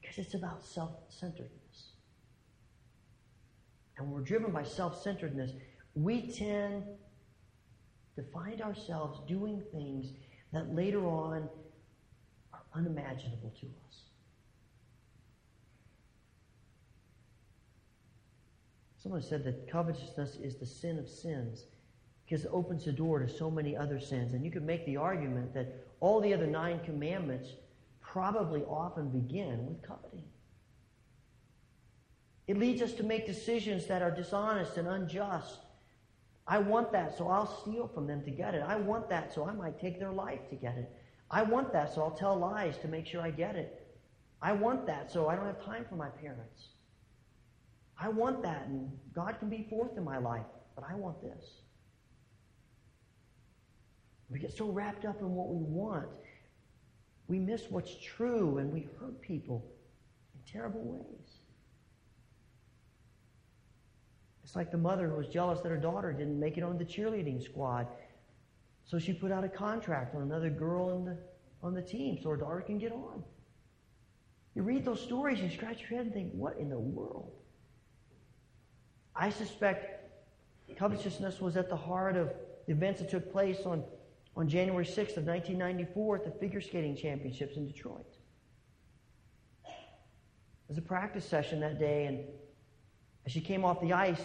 Because 0.00 0.18
it's 0.18 0.34
about 0.34 0.64
self 0.64 0.92
centeredness 1.08 1.94
and 3.98 4.10
we're 4.10 4.20
driven 4.20 4.50
by 4.50 4.62
self 4.62 5.00
centeredness, 5.02 5.52
we 5.94 6.30
tend 6.32 6.84
to 8.16 8.22
find 8.32 8.60
ourselves 8.60 9.20
doing 9.28 9.62
things 9.72 10.12
that 10.52 10.74
later 10.74 11.06
on 11.06 11.48
are 12.52 12.62
unimaginable 12.74 13.52
to 13.60 13.66
us. 13.66 14.00
Someone 18.96 19.22
said 19.22 19.44
that 19.44 19.70
covetousness 19.70 20.36
is 20.36 20.56
the 20.56 20.66
sin 20.66 20.98
of 20.98 21.08
sins 21.08 21.64
because 22.24 22.44
it 22.44 22.50
opens 22.52 22.84
the 22.84 22.92
door 22.92 23.18
to 23.18 23.28
so 23.28 23.50
many 23.50 23.76
other 23.76 24.00
sins. 24.00 24.32
And 24.32 24.44
you 24.44 24.50
could 24.50 24.64
make 24.64 24.86
the 24.86 24.96
argument 24.96 25.52
that 25.54 25.86
all 26.00 26.20
the 26.20 26.32
other 26.32 26.46
nine 26.46 26.80
commandments 26.84 27.50
probably 28.00 28.62
often 28.62 29.10
begin 29.10 29.66
with 29.66 29.82
coveting. 29.82 30.24
It 32.46 32.58
leads 32.58 32.82
us 32.82 32.92
to 32.94 33.02
make 33.02 33.26
decisions 33.26 33.86
that 33.86 34.02
are 34.02 34.10
dishonest 34.10 34.76
and 34.76 34.86
unjust. 34.86 35.58
I 36.46 36.58
want 36.58 36.92
that, 36.92 37.16
so 37.16 37.28
I'll 37.28 37.62
steal 37.62 37.88
from 37.88 38.06
them 38.06 38.22
to 38.24 38.30
get 38.30 38.54
it. 38.54 38.62
I 38.66 38.76
want 38.76 39.08
that, 39.08 39.32
so 39.32 39.48
I 39.48 39.52
might 39.52 39.80
take 39.80 39.98
their 39.98 40.12
life 40.12 40.48
to 40.50 40.56
get 40.56 40.76
it. 40.76 40.92
I 41.30 41.42
want 41.42 41.72
that, 41.72 41.94
so 41.94 42.02
I'll 42.02 42.10
tell 42.10 42.36
lies 42.36 42.76
to 42.78 42.88
make 42.88 43.06
sure 43.06 43.22
I 43.22 43.30
get 43.30 43.56
it. 43.56 43.86
I 44.42 44.52
want 44.52 44.86
that, 44.86 45.10
so 45.10 45.28
I 45.28 45.36
don't 45.36 45.46
have 45.46 45.64
time 45.64 45.86
for 45.88 45.96
my 45.96 46.10
parents. 46.10 46.68
I 47.98 48.08
want 48.08 48.42
that, 48.42 48.66
and 48.66 48.90
God 49.14 49.38
can 49.38 49.48
be 49.48 49.66
fourth 49.70 49.96
in 49.96 50.04
my 50.04 50.18
life, 50.18 50.44
but 50.74 50.84
I 50.88 50.94
want 50.94 51.22
this. 51.22 51.63
We 54.30 54.38
get 54.38 54.52
so 54.52 54.70
wrapped 54.70 55.04
up 55.04 55.20
in 55.20 55.34
what 55.34 55.48
we 55.48 55.62
want, 55.62 56.08
we 57.28 57.38
miss 57.38 57.62
what's 57.70 57.94
true, 58.02 58.58
and 58.58 58.72
we 58.72 58.88
hurt 58.98 59.20
people 59.20 59.64
in 60.34 60.52
terrible 60.52 60.82
ways. 60.82 61.44
It's 64.44 64.56
like 64.56 64.70
the 64.70 64.78
mother 64.78 65.08
who 65.08 65.16
was 65.16 65.28
jealous 65.28 65.60
that 65.60 65.70
her 65.70 65.76
daughter 65.76 66.12
didn't 66.12 66.38
make 66.38 66.58
it 66.58 66.62
on 66.62 66.78
the 66.78 66.84
cheerleading 66.84 67.42
squad. 67.42 67.86
So 68.84 68.98
she 68.98 69.12
put 69.12 69.32
out 69.32 69.42
a 69.42 69.48
contract 69.48 70.14
on 70.14 70.22
another 70.22 70.50
girl 70.50 70.90
on 70.90 71.04
the, 71.06 71.16
on 71.62 71.74
the 71.74 71.82
team 71.82 72.18
so 72.22 72.30
her 72.30 72.36
daughter 72.36 72.60
can 72.60 72.78
get 72.78 72.92
on. 72.92 73.24
You 74.54 74.62
read 74.62 74.84
those 74.84 75.00
stories, 75.00 75.40
you 75.40 75.50
scratch 75.50 75.80
your 75.80 75.88
head 75.88 76.00
and 76.00 76.12
think, 76.12 76.32
what 76.32 76.58
in 76.58 76.68
the 76.68 76.78
world? 76.78 77.32
I 79.16 79.30
suspect 79.30 80.02
covetousness 80.76 81.40
was 81.40 81.56
at 81.56 81.68
the 81.68 81.76
heart 81.76 82.16
of 82.16 82.32
the 82.66 82.72
events 82.72 83.00
that 83.00 83.10
took 83.10 83.32
place 83.32 83.60
on, 83.64 83.82
on 84.36 84.48
January 84.48 84.84
6th 84.84 85.16
of 85.16 85.24
1994 85.26 86.16
at 86.16 86.24
the 86.24 86.30
Figure 86.30 86.60
Skating 86.60 86.96
Championships 86.96 87.56
in 87.56 87.66
Detroit. 87.66 88.06
It 89.64 90.68
was 90.68 90.78
a 90.78 90.82
practice 90.82 91.24
session 91.24 91.60
that 91.60 91.78
day, 91.78 92.06
and 92.06 92.20
as 93.26 93.32
she 93.32 93.40
came 93.40 93.64
off 93.64 93.80
the 93.80 93.92
ice, 93.92 94.22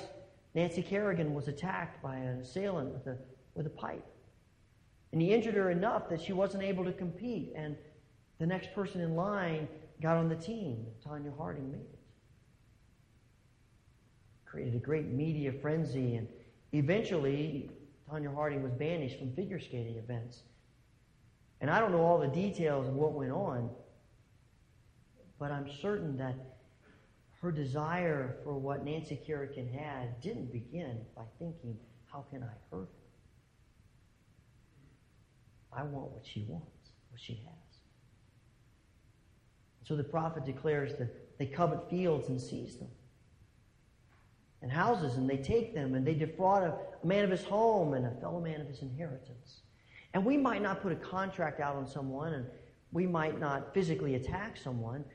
Nancy 0.55 0.81
Kerrigan 0.81 1.33
was 1.33 1.47
attacked 1.47 2.01
by 2.01 2.15
an 2.15 2.39
assailant 2.39 2.93
with 2.93 3.07
a, 3.07 3.17
with 3.55 3.67
a 3.67 3.71
pipe. 3.71 4.05
And 5.11 5.21
he 5.21 5.33
injured 5.33 5.55
her 5.55 5.71
enough 5.71 6.09
that 6.09 6.21
she 6.21 6.33
wasn't 6.33 6.63
able 6.63 6.85
to 6.85 6.93
compete. 6.93 7.53
And 7.55 7.75
the 8.39 8.45
next 8.45 8.73
person 8.73 9.01
in 9.01 9.15
line 9.15 9.67
got 10.01 10.17
on 10.17 10.29
the 10.29 10.35
team. 10.35 10.85
Tonya 11.05 11.35
Harding 11.37 11.71
made 11.71 11.81
it. 11.81 11.99
Created 14.45 14.75
a 14.75 14.79
great 14.79 15.07
media 15.07 15.51
frenzy. 15.51 16.15
And 16.15 16.27
eventually, 16.73 17.69
Tonya 18.09 18.33
Harding 18.33 18.63
was 18.63 18.71
banished 18.73 19.19
from 19.19 19.33
figure 19.33 19.59
skating 19.59 19.97
events. 19.97 20.43
And 21.61 21.69
I 21.69 21.79
don't 21.79 21.91
know 21.91 22.01
all 22.01 22.17
the 22.17 22.27
details 22.27 22.87
of 22.87 22.95
what 22.95 23.13
went 23.13 23.31
on, 23.31 23.69
but 25.37 25.51
I'm 25.51 25.69
certain 25.81 26.17
that 26.17 26.35
her 27.41 27.51
desire 27.51 28.37
for 28.43 28.57
what 28.57 28.83
Nancy 28.83 29.19
Kerrigan 29.25 29.69
had 29.69 30.19
didn't 30.21 30.51
begin 30.51 30.99
by 31.15 31.23
thinking, 31.37 31.77
how 32.11 32.25
can 32.31 32.43
I 32.43 32.51
hurt 32.71 32.89
her? 32.89 32.99
I 35.71 35.83
want 35.83 36.11
what 36.11 36.25
she 36.25 36.45
wants, 36.49 36.89
what 37.11 37.21
she 37.21 37.35
has. 37.45 37.77
So 39.83 39.95
the 39.95 40.03
prophet 40.03 40.45
declares 40.45 40.95
that 40.97 41.37
they 41.37 41.45
covet 41.45 41.89
fields 41.89 42.29
and 42.29 42.41
seize 42.41 42.77
them. 42.77 42.89
And 44.61 44.71
houses, 44.71 45.15
and 45.15 45.29
they 45.29 45.37
take 45.37 45.73
them, 45.73 45.95
and 45.95 46.05
they 46.05 46.13
defraud 46.13 46.63
a, 46.63 46.77
man 47.05 47.23
of 47.23 47.31
his 47.31 47.43
home 47.45 47.93
and 47.93 48.05
a 48.05 48.11
fellow 48.19 48.41
man 48.41 48.59
of 48.59 48.67
his 48.67 48.81
inheritance. 48.81 49.61
And 50.13 50.25
we 50.25 50.35
might 50.35 50.61
not 50.61 50.81
put 50.81 50.91
a 50.91 50.97
contract 50.97 51.61
out 51.61 51.75
on 51.77 51.87
someone, 51.87 52.33
and 52.33 52.45
we 52.91 53.07
might 53.07 53.39
not 53.39 53.73
physically 53.73 54.15
attack 54.15 54.57
someone, 54.57 55.05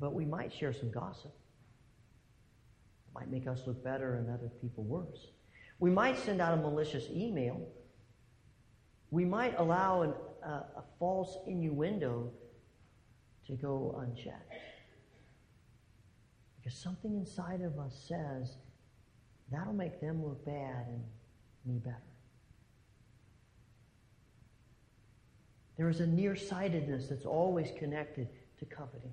but 0.00 0.14
we 0.14 0.24
might 0.24 0.52
share 0.52 0.72
some 0.72 0.90
gossip. 0.90 1.32
It 3.06 3.14
might 3.14 3.30
make 3.30 3.46
us 3.46 3.62
look 3.66 3.84
better 3.84 4.16
and 4.16 4.30
other 4.30 4.50
people 4.60 4.84
worse. 4.84 5.28
We 5.78 5.90
might 5.90 6.18
send 6.18 6.40
out 6.40 6.54
a 6.54 6.56
malicious 6.56 7.08
email. 7.10 7.68
We 9.10 9.24
might 9.24 9.58
allow 9.58 10.02
an, 10.02 10.14
uh, 10.44 10.62
a 10.76 10.82
false 10.98 11.36
innuendo 11.46 12.32
to 13.46 13.52
go 13.52 13.96
unchecked. 14.00 14.52
Because 16.66 16.80
something 16.80 17.14
inside 17.14 17.60
of 17.60 17.78
us 17.78 17.94
says, 18.08 18.56
that'll 19.52 19.72
make 19.72 20.00
them 20.00 20.24
look 20.26 20.44
bad 20.44 20.88
and 20.88 21.00
me 21.64 21.78
better. 21.78 22.02
There 25.76 25.88
is 25.88 26.00
a 26.00 26.06
nearsightedness 26.08 27.06
that's 27.06 27.24
always 27.24 27.70
connected 27.78 28.26
to 28.58 28.64
coveting. 28.64 29.12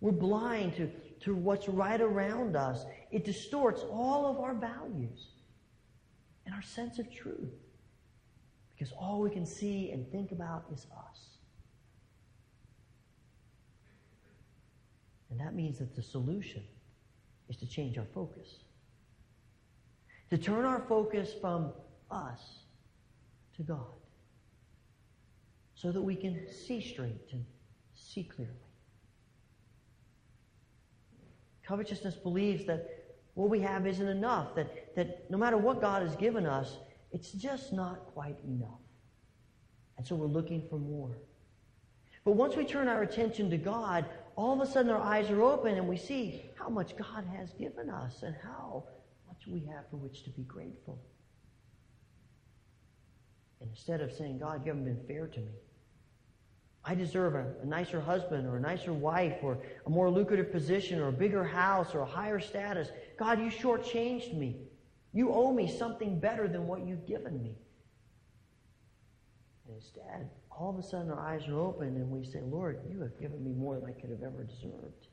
We're 0.00 0.12
blind 0.12 0.74
to, 0.76 0.90
to 1.24 1.34
what's 1.34 1.68
right 1.68 2.00
around 2.00 2.56
us. 2.56 2.86
It 3.10 3.26
distorts 3.26 3.82
all 3.92 4.24
of 4.24 4.40
our 4.40 4.54
values 4.54 5.26
and 6.46 6.54
our 6.54 6.62
sense 6.62 6.98
of 6.98 7.12
truth 7.12 7.52
because 8.74 8.90
all 8.98 9.20
we 9.20 9.28
can 9.28 9.44
see 9.44 9.90
and 9.90 10.10
think 10.10 10.32
about 10.32 10.64
is 10.72 10.86
us. 10.96 11.31
And 15.32 15.40
that 15.40 15.54
means 15.54 15.78
that 15.78 15.96
the 15.96 16.02
solution 16.02 16.62
is 17.48 17.56
to 17.56 17.66
change 17.66 17.96
our 17.96 18.04
focus. 18.12 18.58
To 20.28 20.36
turn 20.36 20.66
our 20.66 20.84
focus 20.86 21.32
from 21.40 21.72
us 22.10 22.40
to 23.56 23.62
God. 23.62 23.86
So 25.74 25.90
that 25.90 26.02
we 26.02 26.14
can 26.14 26.46
see 26.52 26.82
straight 26.82 27.30
and 27.32 27.46
see 27.94 28.24
clearly. 28.24 28.52
Covetousness 31.66 32.16
believes 32.16 32.66
that 32.66 32.86
what 33.32 33.48
we 33.48 33.60
have 33.60 33.86
isn't 33.86 34.06
enough, 34.06 34.54
that, 34.54 34.94
that 34.96 35.30
no 35.30 35.38
matter 35.38 35.56
what 35.56 35.80
God 35.80 36.02
has 36.02 36.14
given 36.14 36.44
us, 36.44 36.76
it's 37.10 37.32
just 37.32 37.72
not 37.72 38.04
quite 38.12 38.36
enough. 38.44 38.80
And 39.96 40.06
so 40.06 40.14
we're 40.14 40.26
looking 40.26 40.62
for 40.68 40.78
more. 40.78 41.16
But 42.22 42.32
once 42.32 42.54
we 42.54 42.66
turn 42.66 42.86
our 42.86 43.00
attention 43.00 43.48
to 43.48 43.56
God, 43.56 44.04
all 44.36 44.52
of 44.52 44.66
a 44.66 44.70
sudden 44.70 44.90
our 44.90 45.00
eyes 45.00 45.30
are 45.30 45.42
open 45.42 45.76
and 45.76 45.88
we 45.88 45.96
see 45.96 46.42
how 46.58 46.68
much 46.68 46.96
God 46.96 47.24
has 47.36 47.52
given 47.52 47.90
us 47.90 48.22
and 48.22 48.34
how 48.42 48.84
much 49.28 49.46
we 49.46 49.60
have 49.66 49.84
for 49.90 49.96
which 49.96 50.24
to 50.24 50.30
be 50.30 50.42
grateful. 50.42 50.98
And 53.60 53.70
instead 53.70 54.00
of 54.00 54.12
saying, 54.12 54.38
God, 54.38 54.64
you 54.64 54.72
haven't 54.72 54.84
been 54.84 55.06
fair 55.06 55.26
to 55.26 55.40
me, 55.40 55.52
I 56.84 56.94
deserve 56.94 57.34
a, 57.36 57.46
a, 57.62 57.66
nicer 57.66 58.00
husband 58.00 58.46
or 58.46 58.56
a 58.56 58.60
nicer 58.60 58.92
wife 58.92 59.36
or 59.42 59.58
a 59.86 59.90
more 59.90 60.10
lucrative 60.10 60.50
position 60.50 60.98
or 60.98 61.08
a 61.08 61.12
bigger 61.12 61.44
house 61.44 61.94
or 61.94 62.00
a 62.00 62.06
higher 62.06 62.40
status. 62.40 62.88
God, 63.18 63.38
you 63.38 63.46
shortchanged 63.46 64.36
me. 64.36 64.56
You 65.12 65.32
owe 65.32 65.52
me 65.52 65.68
something 65.68 66.18
better 66.18 66.48
than 66.48 66.66
what 66.66 66.84
you've 66.84 67.06
given 67.06 67.40
me. 67.40 67.56
And 69.66 69.76
instead, 69.76 70.28
all 70.58 70.70
of 70.70 70.78
a 70.78 70.82
sudden 70.82 71.10
our 71.10 71.20
eyes 71.20 71.48
are 71.48 71.58
open 71.58 71.88
and 71.88 72.10
we 72.10 72.24
say, 72.24 72.40
Lord, 72.42 72.80
you 72.88 73.00
have 73.00 73.18
given 73.18 73.42
me 73.44 73.52
more 73.52 73.78
than 73.78 73.88
I 73.88 73.92
could 73.92 74.10
have 74.10 74.22
ever 74.22 74.44
deserved. 74.44 75.08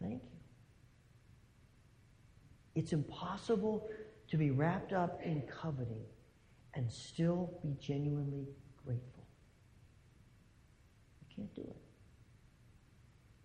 Thank 0.00 0.22
you. 0.22 0.28
It's 2.74 2.92
impossible 2.92 3.88
to 4.28 4.36
be 4.36 4.50
wrapped 4.50 4.92
up 4.92 5.20
in 5.22 5.42
coveting 5.42 6.04
and 6.74 6.90
still 6.90 7.58
be 7.62 7.76
genuinely 7.80 8.46
grateful. 8.84 9.26
You 11.20 11.36
can't 11.36 11.54
do 11.54 11.62
it. 11.62 11.76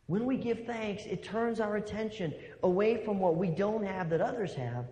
When 0.08 0.26
we 0.26 0.38
give 0.38 0.66
thanks, 0.66 1.04
it 1.06 1.24
turns 1.24 1.60
our 1.60 1.76
attention 1.76 2.34
away 2.64 3.04
from 3.04 3.20
what 3.20 3.36
we 3.36 3.50
don't 3.50 3.86
have 3.86 4.10
that 4.12 4.22
others 4.22 4.54
have 4.56 4.86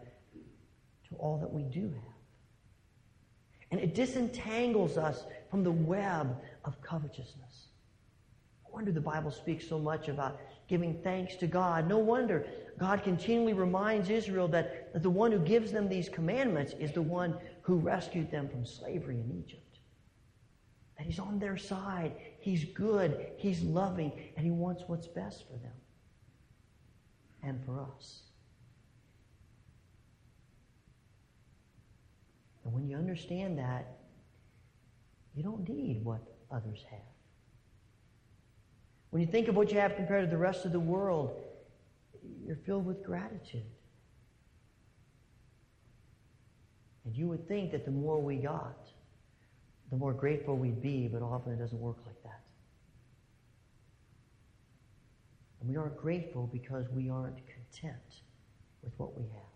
to 1.10 1.15
all 1.17 1.38
that 1.38 1.51
we 1.51 1.63
do 1.63 1.88
have. 1.88 2.15
And 3.71 3.80
it 3.80 3.95
disentangles 3.95 4.97
us 4.97 5.23
from 5.49 5.63
the 5.63 5.71
web 5.71 6.36
of 6.63 6.81
covetousness. 6.81 7.67
No 8.63 8.73
wonder 8.73 8.91
the 8.91 9.01
Bible 9.01 9.31
speaks 9.31 9.67
so 9.67 9.79
much 9.79 10.08
about 10.08 10.39
giving 10.67 10.99
thanks 11.03 11.36
to 11.38 11.47
God. 11.47 11.88
No 11.88 11.99
wonder 11.99 12.45
God 12.77 13.03
continually 13.03 13.53
reminds 13.53 14.10
Israel 14.10 14.47
that, 14.49 14.91
that 14.93 15.03
the 15.03 15.10
one 15.10 15.31
who 15.31 15.39
gives 15.39 15.71
them 15.71 15.88
these 15.88 16.10
commandments 16.10 16.73
is 16.79 16.91
the 16.91 17.01
one 17.01 17.36
who 17.62 17.75
rescued 17.75 18.29
them 18.31 18.49
from 18.49 18.65
slavery 18.65 19.15
in 19.15 19.43
Egypt. 19.45 19.62
That 20.97 21.05
He's 21.05 21.19
on 21.19 21.39
their 21.39 21.58
side. 21.58 22.13
He's 22.39 22.65
good. 22.65 23.27
He's 23.38 23.62
loving. 23.62 24.12
And 24.36 24.45
He 24.45 24.51
wants 24.51 24.84
what's 24.88 25.08
best 25.08 25.45
for 25.47 25.58
them 25.58 25.71
and 27.43 27.63
for 27.65 27.79
us. 27.79 28.21
And 32.65 32.73
when 32.73 32.88
you 32.88 32.97
understand 32.97 33.58
that, 33.60 33.99
you 35.35 35.43
don't 35.43 35.67
need 35.67 36.03
what 36.03 36.21
others 36.51 36.83
have. 36.89 36.99
When 39.09 39.21
you 39.21 39.27
think 39.27 39.47
of 39.47 39.55
what 39.55 39.71
you 39.71 39.79
have 39.79 39.95
compared 39.95 40.25
to 40.25 40.29
the 40.29 40.37
rest 40.37 40.65
of 40.65 40.71
the 40.71 40.79
world, 40.79 41.41
you're 42.45 42.57
filled 42.65 42.85
with 42.85 43.03
gratitude. 43.03 43.63
And 47.05 47.15
you 47.15 47.27
would 47.27 47.47
think 47.47 47.71
that 47.71 47.85
the 47.85 47.91
more 47.91 48.19
we 48.19 48.37
got, 48.37 48.87
the 49.91 49.97
more 49.97 50.13
grateful 50.13 50.57
we'd 50.57 50.81
be, 50.81 51.07
but 51.07 51.21
often 51.21 51.53
it 51.53 51.59
doesn't 51.59 51.79
work 51.79 51.97
like 52.05 52.21
that. 52.23 52.41
And 55.61 55.69
we 55.69 55.77
aren't 55.77 55.97
grateful 55.97 56.49
because 56.51 56.85
we 56.89 57.09
aren't 57.09 57.37
content 57.47 58.21
with 58.83 58.93
what 58.97 59.17
we 59.17 59.23
have. 59.23 59.54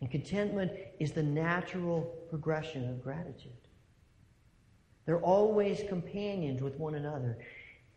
And 0.00 0.10
contentment 0.10 0.72
is 0.98 1.12
the 1.12 1.22
natural 1.22 2.02
progression 2.30 2.88
of 2.88 3.02
gratitude. 3.02 3.52
They're 5.04 5.20
always 5.20 5.82
companions 5.88 6.62
with 6.62 6.76
one 6.76 6.94
another. 6.94 7.38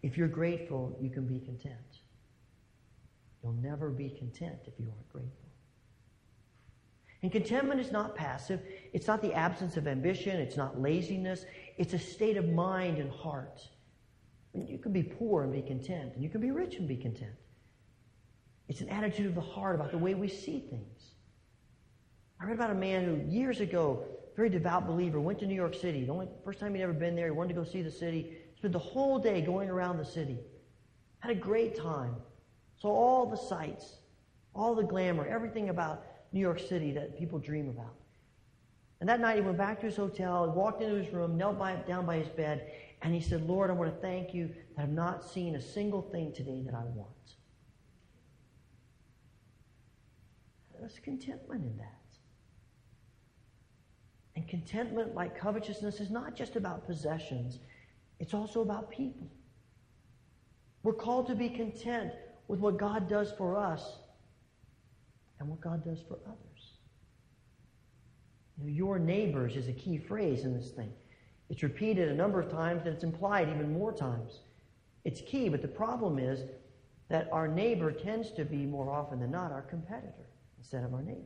If 0.02 0.18
you're 0.18 0.28
grateful, 0.28 0.98
you 1.00 1.10
can 1.10 1.26
be 1.26 1.40
content. 1.40 1.76
You'll 3.42 3.54
never 3.54 3.90
be 3.90 4.10
content 4.10 4.60
if 4.66 4.74
you 4.80 4.86
aren't 4.86 5.10
grateful. 5.10 5.44
And 7.22 7.32
contentment 7.32 7.80
is 7.80 7.92
not 7.92 8.16
passive. 8.16 8.62
It's 8.92 9.08
not 9.08 9.22
the 9.22 9.34
absence 9.34 9.78
of 9.78 9.88
ambition. 9.88 10.40
It's 10.40 10.58
not 10.58 10.82
laziness. 10.82 11.46
It's 11.78 11.94
a 11.94 12.00
state 12.00 12.36
of 12.36 12.50
mind 12.50 12.98
and 12.98 13.10
heart. 13.10 13.62
You 14.54 14.78
can 14.78 14.92
be 14.92 15.04
poor 15.04 15.44
and 15.44 15.54
be 15.54 15.62
content, 15.62 16.14
and 16.16 16.24
you 16.24 16.30
can 16.30 16.42
be 16.42 16.52
rich 16.52 16.76
and 16.76 16.88
be 16.88 16.98
content. 16.98 17.32
It's 18.68 18.82
an 18.82 18.90
attitude 18.90 19.26
of 19.26 19.36
the 19.36 19.42
heart 19.42 19.76
about 19.76 19.92
the 19.92 19.98
way 19.98 20.16
we 20.16 20.28
see 20.28 20.60
things. 20.70 21.13
I 22.44 22.46
read 22.46 22.56
about 22.56 22.72
a 22.72 22.76
man 22.76 23.06
who, 23.06 23.32
years 23.32 23.62
ago, 23.62 24.04
very 24.36 24.50
devout 24.50 24.86
believer, 24.86 25.22
went 25.22 25.40
to 25.40 25.46
New 25.46 25.56
York 25.56 25.74
City. 25.74 26.04
The 26.04 26.12
only 26.12 26.28
first 26.44 26.60
time 26.60 26.76
he'd 26.76 26.82
ever 26.82 26.92
been 26.92 27.16
there, 27.16 27.28
he 27.28 27.32
wanted 27.32 27.54
to 27.54 27.62
go 27.62 27.64
see 27.64 27.82
the 27.82 27.92
city. 27.92 28.36
Spent 28.58 28.74
the 28.74 28.80
whole 28.80 29.18
day 29.18 29.40
going 29.40 29.70
around 29.70 29.98
the 29.98 30.04
city. 30.04 30.38
Had 31.20 31.32
a 31.32 31.36
great 31.36 31.74
time. 31.74 32.16
Saw 32.82 32.90
all 32.90 33.26
the 33.26 33.38
sights, 33.38 34.00
all 34.54 34.76
the 34.76 34.84
glamour, 34.84 35.26
everything 35.26 35.70
about 35.70 36.06
New 36.34 36.42
York 36.42 36.60
City 36.60 36.92
that 36.92 37.18
people 37.18 37.40
dream 37.40 37.70
about. 37.70 37.96
And 39.00 39.08
that 39.08 39.22
night 39.22 39.38
he 39.38 39.42
went 39.42 39.58
back 39.58 39.80
to 39.80 39.86
his 39.86 39.96
hotel, 39.96 40.52
walked 40.52 40.82
into 40.82 40.96
his 40.96 41.14
room, 41.14 41.38
knelt 41.38 41.58
by, 41.58 41.76
down 41.88 42.06
by 42.06 42.18
his 42.18 42.28
bed, 42.28 42.70
and 43.04 43.14
he 43.14 43.22
said, 43.22 43.48
Lord, 43.48 43.70
I 43.70 43.74
want 43.74 43.94
to 43.94 44.02
thank 44.02 44.34
you 44.34 44.50
that 44.76 44.84
I've 44.84 44.90
not 44.90 45.24
seen 45.24 45.56
a 45.56 45.62
single 45.62 46.02
thing 46.02 46.34
today 46.34 46.62
that 46.66 46.74
I 46.74 46.84
want. 46.84 47.10
There's 50.78 51.00
contentment 51.00 51.64
in 51.64 51.78
that. 51.78 52.03
And 54.36 54.48
contentment, 54.48 55.14
like 55.14 55.38
covetousness, 55.40 56.00
is 56.00 56.10
not 56.10 56.36
just 56.36 56.56
about 56.56 56.86
possessions, 56.86 57.60
it's 58.20 58.34
also 58.34 58.62
about 58.62 58.90
people. 58.90 59.28
We're 60.82 60.94
called 60.94 61.28
to 61.28 61.36
be 61.36 61.50
content 61.50 62.12
with 62.48 62.60
what 62.60 62.78
God 62.78 63.08
does 63.08 63.32
for 63.32 63.58
us 63.58 63.98
and 65.40 65.48
what 65.48 65.62
God 65.62 65.84
does 65.84 66.02
for 66.08 66.18
others. 66.26 66.78
You 68.58 68.64
know, 68.64 68.70
your 68.70 69.00
neighbors 69.00 69.56
is 69.56 69.68
a 69.68 69.74
key 69.74 69.98
phrase 69.98 70.44
in 70.44 70.54
this 70.54 70.72
thing. 70.72 70.92
It's 71.50 71.64
repeated 71.64 72.10
a 72.10 72.14
number 72.14 72.40
of 72.40 72.52
times 72.52 72.84
and 72.86 72.94
it's 72.94 73.04
implied 73.04 73.50
even 73.50 73.74
more 73.74 73.92
times. 73.92 74.40
It's 75.06 75.22
key, 75.22 75.50
but 75.50 75.62
the 75.62 75.68
problem 75.68 76.18
is 76.18 76.42
that 77.10 77.30
our 77.32 77.48
neighbor 77.48 77.92
tends 77.92 78.32
to 78.32 78.46
be 78.46 78.66
more 78.66 78.90
often 78.90 79.20
than 79.20 79.32
not 79.32 79.52
our 79.52 79.62
competitor 79.62 80.30
instead 80.58 80.84
of 80.84 80.94
our 80.94 81.02
neighbor. 81.02 81.20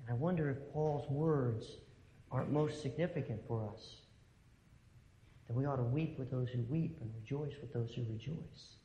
And 0.00 0.03
I 0.14 0.16
wonder 0.16 0.48
if 0.48 0.72
Paul's 0.72 1.10
words 1.10 1.66
aren't 2.30 2.52
most 2.52 2.80
significant 2.80 3.40
for 3.48 3.68
us. 3.68 3.96
That 5.48 5.56
we 5.56 5.66
ought 5.66 5.78
to 5.78 5.82
weep 5.82 6.20
with 6.20 6.30
those 6.30 6.48
who 6.50 6.62
weep 6.70 6.98
and 7.00 7.10
rejoice 7.16 7.54
with 7.60 7.72
those 7.72 7.92
who 7.92 8.04
rejoice. 8.08 8.76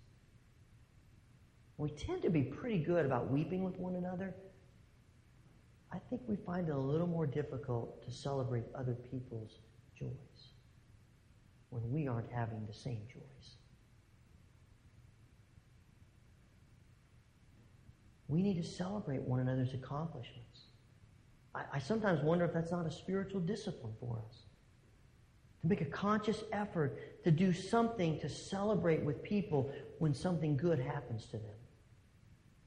We 1.78 1.92
tend 1.92 2.24
to 2.24 2.32
be 2.32 2.42
pretty 2.42 2.80
good 2.80 3.06
about 3.06 3.30
weeping 3.30 3.64
with 3.64 3.78
one 3.78 3.94
another. 3.94 4.34
I 5.94 6.00
think 6.10 6.24
we 6.26 6.36
find 6.36 6.68
it 6.68 6.72
a 6.72 6.80
little 6.80 7.06
more 7.06 7.28
difficult 7.28 8.04
to 8.06 8.12
celebrate 8.12 8.64
other 8.74 8.96
people's 8.96 9.60
joys 9.96 10.10
when 11.70 11.92
we 11.92 12.08
aren't 12.08 12.32
having 12.32 12.66
the 12.66 12.74
same 12.74 13.02
joys. 13.08 13.52
We 18.28 18.42
need 18.42 18.60
to 18.60 18.68
celebrate 18.68 19.22
one 19.22 19.42
another's 19.42 19.76
accomplishments. 19.76 20.49
I, 21.60 21.78
I, 21.78 21.80
sometimes 21.80 22.22
wonder 22.22 22.46
if 22.46 22.54
that's 22.54 22.72
not 22.72 22.86
a 22.86 22.92
spiritual 22.92 23.42
discipline 23.42 23.94
for 24.00 24.22
us. 24.28 24.44
To 25.62 25.68
make 25.68 25.82
a 25.82 25.86
conscious 25.86 26.44
effort 26.54 27.24
to 27.24 27.32
do 27.32 27.52
something 27.52 28.20
to 28.20 28.30
celebrate 28.30 29.04
with 29.04 29.22
people 29.22 29.72
when 29.98 30.14
something 30.14 30.56
good 30.56 30.80
happens 30.80 31.26
to 31.28 31.34
them. 31.34 31.56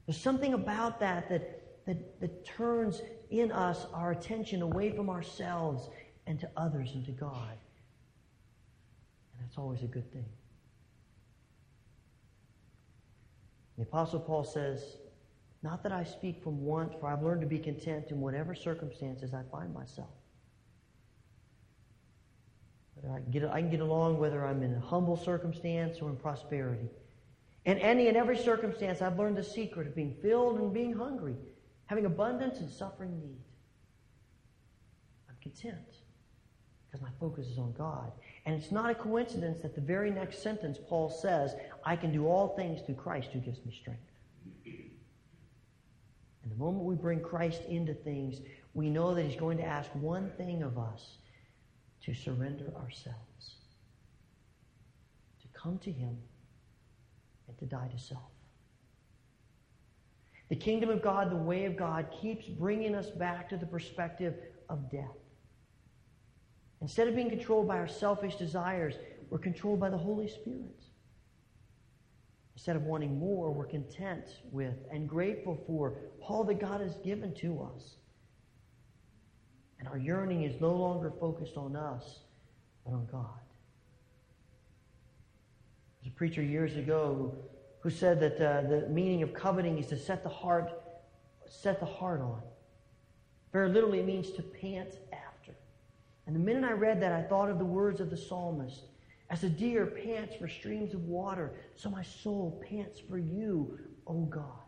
There's 0.06 0.20
something 0.20 0.52
about 0.52 1.00
that 1.00 1.28
that, 1.30 1.86
that, 1.86 2.20
that 2.20 2.44
turns 2.44 3.00
in 3.30 3.50
us 3.50 3.86
our 3.94 4.12
attention 4.12 4.60
away 4.60 4.94
from 4.94 5.08
ourselves 5.08 5.88
and 6.26 6.38
to 6.40 6.50
others 6.56 6.90
and 6.94 7.04
to 7.06 7.12
God. 7.12 7.56
And 9.32 9.46
that's 9.46 9.56
always 9.56 9.82
a 9.82 9.86
good 9.86 10.12
thing. 10.12 10.26
The 13.78 13.84
Apostle 13.84 14.20
Paul 14.20 14.44
says, 14.44 14.98
Not 15.62 15.82
that 15.84 15.92
I 15.92 16.02
speak 16.02 16.42
from 16.42 16.64
want, 16.64 16.98
for 16.98 17.06
I've 17.06 17.22
learned 17.22 17.40
to 17.42 17.46
be 17.46 17.58
content 17.58 18.10
in 18.10 18.20
whatever 18.20 18.54
circumstances 18.54 19.32
I 19.32 19.42
find 19.50 19.72
myself. 19.72 20.10
I 23.10 23.20
can 23.20 23.30
get, 23.30 23.44
I 23.44 23.60
can 23.60 23.70
get 23.70 23.80
along 23.80 24.18
whether 24.18 24.46
I'm 24.46 24.62
in 24.62 24.74
a 24.74 24.80
humble 24.80 25.16
circumstance 25.16 25.98
or 26.00 26.10
in 26.10 26.16
prosperity. 26.16 26.88
In 27.64 27.78
any 27.78 28.08
and 28.08 28.16
every 28.16 28.36
circumstance, 28.36 29.02
I've 29.02 29.18
learned 29.18 29.36
the 29.36 29.44
secret 29.44 29.86
of 29.88 29.94
being 29.94 30.14
filled 30.22 30.58
and 30.58 30.72
being 30.72 30.92
hungry, 30.92 31.36
having 31.86 32.06
abundance 32.06 32.58
and 32.58 32.70
suffering 32.70 33.18
need. 33.18 33.40
I'm 35.28 35.36
content 35.40 35.78
because 36.86 37.02
my 37.02 37.10
focus 37.18 37.46
is 37.46 37.58
on 37.58 37.72
God. 37.72 38.12
And 38.46 38.54
it's 38.54 38.70
not 38.70 38.90
a 38.90 38.94
coincidence 38.94 39.62
that 39.62 39.74
the 39.74 39.80
very 39.80 40.10
next 40.10 40.42
sentence 40.42 40.78
Paul 40.88 41.08
says, 41.08 41.54
I 41.84 41.96
can 41.96 42.12
do 42.12 42.26
all 42.26 42.54
things 42.56 42.82
through 42.82 42.96
Christ 42.96 43.30
who 43.32 43.40
gives 43.40 43.64
me 43.64 43.72
strength. 43.72 44.11
Moment 46.62 46.84
we 46.84 46.94
bring 46.94 47.18
Christ 47.18 47.62
into 47.68 47.92
things, 47.92 48.40
we 48.72 48.88
know 48.88 49.16
that 49.16 49.24
he's 49.24 49.34
going 49.34 49.58
to 49.58 49.64
ask 49.64 49.90
one 49.94 50.30
thing 50.36 50.62
of 50.62 50.78
us 50.78 51.16
to 52.04 52.14
surrender 52.14 52.72
ourselves, 52.76 53.56
to 55.40 55.48
come 55.60 55.78
to 55.78 55.90
him 55.90 56.16
and 57.48 57.58
to 57.58 57.64
die 57.66 57.88
to 57.92 57.98
self. 57.98 58.22
The 60.50 60.54
kingdom 60.54 60.88
of 60.88 61.02
God, 61.02 61.32
the 61.32 61.36
way 61.36 61.64
of 61.64 61.76
God, 61.76 62.06
keeps 62.20 62.46
bringing 62.46 62.94
us 62.94 63.10
back 63.10 63.48
to 63.48 63.56
the 63.56 63.66
perspective 63.66 64.34
of 64.68 64.88
death. 64.88 65.18
Instead 66.80 67.08
of 67.08 67.16
being 67.16 67.30
controlled 67.30 67.66
by 67.66 67.78
our 67.78 67.88
selfish 67.88 68.36
desires, 68.36 68.94
we're 69.30 69.38
controlled 69.38 69.80
by 69.80 69.90
the 69.90 69.98
Holy 69.98 70.28
Spirit. 70.28 70.84
Instead 72.54 72.76
of 72.76 72.82
wanting 72.82 73.18
more, 73.18 73.50
we're 73.50 73.64
content 73.64 74.24
with 74.50 74.74
and 74.90 75.08
grateful 75.08 75.62
for 75.66 75.96
all 76.20 76.44
that 76.44 76.60
God 76.60 76.80
has 76.80 76.96
given 76.98 77.34
to 77.36 77.68
us. 77.74 77.94
And 79.78 79.88
our 79.88 79.98
yearning 79.98 80.44
is 80.44 80.60
no 80.60 80.72
longer 80.74 81.12
focused 81.18 81.56
on 81.56 81.74
us, 81.74 82.20
but 82.84 82.92
on 82.92 83.06
God. 83.10 83.40
There's 86.00 86.12
a 86.12 86.16
preacher 86.16 86.42
years 86.42 86.76
ago 86.76 87.34
who, 87.80 87.90
said 87.90 88.20
that 88.20 88.34
uh, 88.40 88.62
the 88.68 88.88
meaning 88.88 89.22
of 89.22 89.34
coveting 89.34 89.78
is 89.78 89.86
to 89.88 89.98
set 89.98 90.22
the 90.22 90.28
heart, 90.28 90.70
set 91.48 91.80
the 91.80 91.86
heart 91.86 92.20
on. 92.20 92.42
Very 93.52 93.68
literally, 93.68 93.98
it 93.98 94.06
means 94.06 94.30
to 94.32 94.42
pant 94.42 94.98
after. 95.12 95.52
And 96.26 96.36
the 96.36 96.40
minute 96.40 96.64
I 96.64 96.72
read 96.72 97.02
that, 97.02 97.12
I 97.12 97.22
thought 97.22 97.50
of 97.50 97.58
the 97.58 97.64
words 97.64 98.00
of 98.00 98.08
the 98.08 98.16
psalmist. 98.16 98.82
As 99.32 99.44
a 99.44 99.48
deer 99.48 99.86
pants 99.86 100.34
for 100.38 100.46
streams 100.46 100.92
of 100.92 101.04
water, 101.04 101.54
so 101.74 101.88
my 101.88 102.02
soul 102.02 102.62
pants 102.68 103.00
for 103.08 103.16
you, 103.16 103.78
O 104.06 104.26
God. 104.26 104.60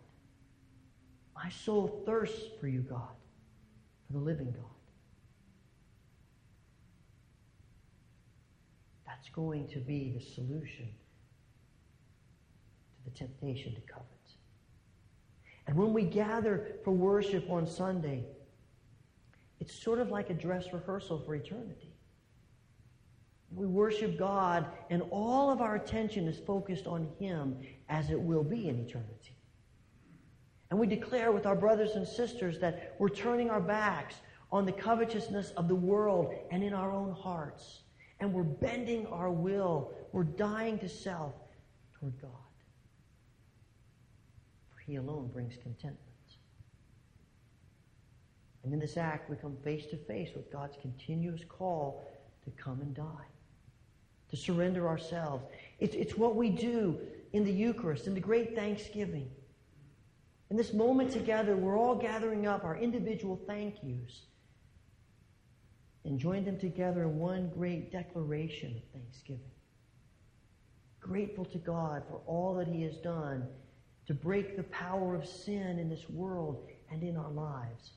My 1.35 1.50
soul 1.50 2.03
thirsts 2.07 2.40
for 2.59 2.66
you, 2.66 2.81
God, 2.81 3.12
for 4.07 4.14
the 4.14 4.18
living 4.18 4.53
God. 4.53 4.64
That's 9.07 9.29
going 9.29 9.68
to 9.68 9.81
be 9.81 10.14
the 10.16 10.24
solution 10.24 10.88
to 12.96 13.05
the 13.05 13.11
temptation 13.11 13.74
to 13.74 13.83
covet. 13.83 14.07
And 15.66 15.77
when 15.77 15.92
we 15.92 16.05
gather 16.05 16.77
for 16.85 16.92
worship 16.92 17.50
on 17.50 17.66
Sunday, 17.66 18.24
it's 19.61 19.74
sort 19.74 19.98
of 19.98 20.11
like 20.11 20.31
a 20.31 20.35
dress 20.35 20.72
rehearsal 20.72 21.22
for 21.27 21.35
eternity. 21.35 21.94
We 23.52 23.66
worship 23.66 24.18
God, 24.18 24.66
and 24.90 25.02
all 25.11 25.50
of 25.50 25.61
our 25.61 25.76
attention 25.76 26.26
is 26.26 26.38
focused 26.38 26.87
on 26.87 27.09
Him 27.18 27.57
as 27.88 28.11
it 28.11 28.20
will 28.20 28.42
be 28.42 28.68
in 28.68 28.80
eternity. 28.80 29.37
And 30.70 30.80
we 30.80 30.87
declare 30.87 31.30
with 31.30 31.46
our 31.46 31.54
brothers 31.54 31.92
and 31.92 32.07
sisters 32.07 32.59
that 32.59 32.96
we're 32.98 33.09
turning 33.09 33.50
our 33.50 33.61
backs 33.61 34.16
on 34.50 34.64
the 34.64 34.72
covetousness 34.72 35.50
of 35.52 35.68
the 35.68 35.74
world 35.74 36.35
and 36.50 36.64
in 36.64 36.74
our 36.74 36.90
own 36.90 37.12
hearts. 37.12 37.83
And 38.20 38.33
we're 38.33 38.42
bending 38.42 39.07
our 39.07 39.30
will, 39.30 39.92
we're 40.12 40.24
dying 40.24 40.78
to 40.80 40.88
self 40.88 41.35
toward 41.98 42.20
God. 42.20 42.30
For 44.72 44.80
He 44.87 44.96
alone 44.96 45.28
brings 45.33 45.54
contentment. 45.62 46.00
And 48.64 48.72
in 48.72 48.80
this 48.80 48.96
act, 48.96 49.28
we 49.28 49.37
come 49.37 49.57
face 49.62 49.87
to 49.87 49.96
face 49.96 50.30
with 50.35 50.50
God's 50.50 50.76
continuous 50.80 51.42
call 51.48 52.02
to 52.44 52.50
come 52.52 52.80
and 52.80 52.94
die, 52.94 53.26
to 54.35 54.40
surrender 54.40 54.88
ourselves. 54.88 55.44
It's, 55.79 55.94
it's 55.94 56.16
what 56.16 56.35
we 56.35 56.51
do 56.51 56.99
in 57.33 57.44
the 57.44 57.53
Eucharist, 57.53 58.09
in 58.09 58.14
the 58.14 58.20
great 58.20 58.57
Thanksgiving. 58.57 59.31
In 60.51 60.57
this 60.57 60.73
moment 60.73 61.12
together, 61.12 61.57
we're 61.57 61.79
all 61.79 61.94
gathering 61.94 62.47
up 62.47 62.64
our 62.64 62.77
individual 62.77 63.40
thank 63.47 63.77
yous 63.83 64.23
and 66.05 66.18
join 66.18 66.44
them 66.44 66.59
together 66.59 67.03
in 67.03 67.18
one 67.18 67.49
great 67.55 67.92
declaration 67.92 68.77
of 68.77 68.83
thanksgiving. 68.92 69.51
Grateful 71.01 71.44
to 71.47 71.59
God 71.59 72.03
for 72.09 72.20
all 72.27 72.55
that 72.57 72.68
He 72.68 72.83
has 72.83 72.97
done 72.97 73.47
to 74.07 74.14
break 74.14 74.57
the 74.57 74.64
power 74.64 75.14
of 75.14 75.27
sin 75.27 75.79
in 75.79 75.88
this 75.88 76.11
world 76.11 76.68
and 76.90 77.03
in 77.03 77.16
our 77.16 77.31
lives. 77.31 77.92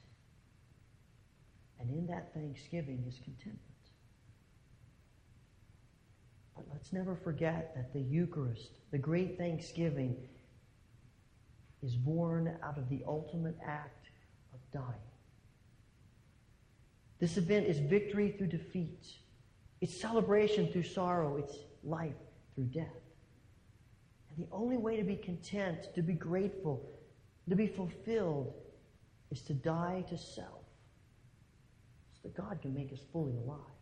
And 1.79 1.89
in 1.89 2.05
that 2.07 2.33
thanksgiving 2.33 3.03
is 3.07 3.15
contentment. 3.23 3.76
But 6.57 6.65
let's 6.71 6.91
never 6.91 7.15
forget 7.15 7.75
that 7.75 7.93
the 7.93 8.01
Eucharist, 8.01 8.79
the 8.91 8.97
great 8.97 9.37
thanksgiving, 9.37 10.17
is 11.83 11.95
born 11.95 12.57
out 12.63 12.77
of 12.77 12.89
the 12.89 13.03
ultimate 13.07 13.55
act 13.63 14.07
of 14.53 14.59
dying. 14.73 15.07
This 17.19 17.37
event 17.37 17.67
is 17.67 17.79
victory 17.79 18.33
through 18.37 18.47
defeat. 18.47 19.05
It's 19.81 19.99
celebration 19.99 20.71
through 20.71 20.83
sorrow. 20.83 21.37
It's 21.37 21.55
life 21.83 22.15
through 22.55 22.65
death. 22.65 22.85
And 24.29 24.45
the 24.45 24.51
only 24.51 24.77
way 24.77 24.97
to 24.97 25.03
be 25.03 25.15
content, 25.15 25.93
to 25.93 26.01
be 26.01 26.13
grateful, 26.13 26.89
to 27.49 27.55
be 27.55 27.67
fulfilled, 27.67 28.53
is 29.31 29.41
to 29.43 29.53
die 29.53 30.03
to 30.09 30.17
self 30.17 30.65
so 32.13 32.21
that 32.23 32.35
God 32.35 32.59
can 32.61 32.73
make 32.73 32.91
us 32.91 32.99
fully 33.11 33.35
alive. 33.37 33.76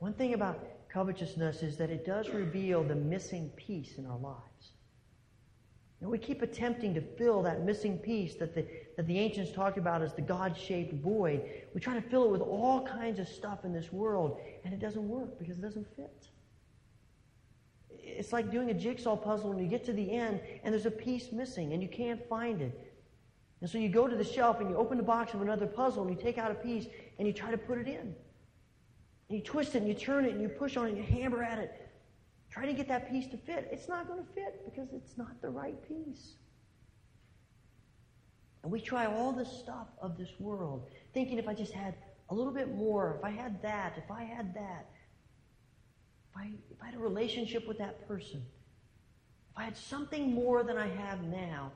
One 0.00 0.14
thing 0.14 0.32
about 0.32 0.58
covetousness 0.88 1.62
is 1.62 1.76
that 1.76 1.90
it 1.90 2.04
does 2.04 2.30
reveal 2.30 2.82
the 2.82 2.94
missing 2.94 3.50
piece 3.50 3.98
in 3.98 4.06
our 4.06 4.18
lives. 4.18 4.72
And 6.00 6.10
we 6.10 6.16
keep 6.16 6.40
attempting 6.40 6.94
to 6.94 7.02
fill 7.02 7.42
that 7.42 7.64
missing 7.64 7.98
piece 7.98 8.34
that 8.36 8.54
the, 8.54 8.66
that 8.96 9.06
the 9.06 9.18
ancients 9.18 9.52
talked 9.52 9.76
about 9.76 10.00
as 10.00 10.14
the 10.14 10.22
God 10.22 10.56
shaped 10.56 10.94
void. 10.94 11.42
We 11.74 11.80
try 11.82 11.92
to 11.92 12.00
fill 12.00 12.24
it 12.24 12.30
with 12.30 12.40
all 12.40 12.86
kinds 12.86 13.18
of 13.18 13.28
stuff 13.28 13.66
in 13.66 13.74
this 13.74 13.92
world, 13.92 14.40
and 14.64 14.72
it 14.72 14.80
doesn't 14.80 15.06
work 15.06 15.38
because 15.38 15.58
it 15.58 15.62
doesn't 15.62 15.86
fit. 15.94 16.28
It's 17.90 18.32
like 18.32 18.50
doing 18.50 18.70
a 18.70 18.74
jigsaw 18.74 19.16
puzzle 19.16 19.52
and 19.52 19.60
you 19.60 19.66
get 19.66 19.84
to 19.84 19.92
the 19.92 20.10
end 20.10 20.40
and 20.64 20.72
there's 20.72 20.86
a 20.86 20.90
piece 20.90 21.30
missing 21.30 21.74
and 21.74 21.82
you 21.82 21.88
can't 21.88 22.26
find 22.28 22.62
it. 22.62 22.92
And 23.60 23.68
so 23.68 23.76
you 23.76 23.90
go 23.90 24.08
to 24.08 24.16
the 24.16 24.24
shelf 24.24 24.60
and 24.60 24.70
you 24.70 24.76
open 24.76 24.96
the 24.96 25.04
box 25.04 25.34
of 25.34 25.42
another 25.42 25.66
puzzle 25.66 26.02
and 26.06 26.10
you 26.10 26.20
take 26.20 26.38
out 26.38 26.50
a 26.50 26.54
piece 26.54 26.86
and 27.18 27.28
you 27.28 27.34
try 27.34 27.50
to 27.50 27.58
put 27.58 27.78
it 27.78 27.86
in. 27.86 28.14
And 29.30 29.38
you 29.38 29.44
twist 29.44 29.74
it 29.74 29.78
and 29.78 29.88
you 29.88 29.94
turn 29.94 30.26
it 30.26 30.32
and 30.32 30.42
you 30.42 30.50
push 30.50 30.76
on 30.76 30.86
it 30.86 30.90
and 30.90 30.98
you 30.98 31.04
hammer 31.04 31.42
at 31.42 31.58
it 31.58 31.90
Try 32.50 32.66
to 32.66 32.72
get 32.72 32.88
that 32.88 33.08
piece 33.10 33.28
to 33.28 33.36
fit. 33.36 33.68
It's 33.70 33.88
not 33.88 34.08
going 34.08 34.18
to 34.18 34.32
fit 34.32 34.62
because 34.64 34.92
it's 34.92 35.16
not 35.16 35.40
the 35.40 35.48
right 35.48 35.76
piece. 35.86 36.32
And 38.62 38.72
we 38.72 38.80
try 38.80 39.06
all 39.06 39.32
the 39.32 39.44
stuff 39.44 39.86
of 40.02 40.18
this 40.18 40.28
world, 40.38 40.90
thinking 41.14 41.38
if 41.38 41.48
I 41.48 41.54
just 41.54 41.72
had 41.72 41.94
a 42.28 42.34
little 42.34 42.52
bit 42.52 42.74
more, 42.74 43.16
if 43.18 43.24
I 43.24 43.30
had 43.30 43.62
that, 43.62 43.94
if 43.96 44.10
I 44.10 44.24
had 44.24 44.52
that, 44.54 44.90
if 46.30 46.36
I, 46.36 46.50
if 46.70 46.82
I 46.82 46.86
had 46.86 46.94
a 46.94 46.98
relationship 46.98 47.66
with 47.68 47.78
that 47.78 48.06
person, 48.06 48.44
if 49.52 49.58
I 49.58 49.62
had 49.62 49.76
something 49.76 50.34
more 50.34 50.64
than 50.64 50.76
I 50.76 50.88
have 50.88 51.22
now, 51.22 51.72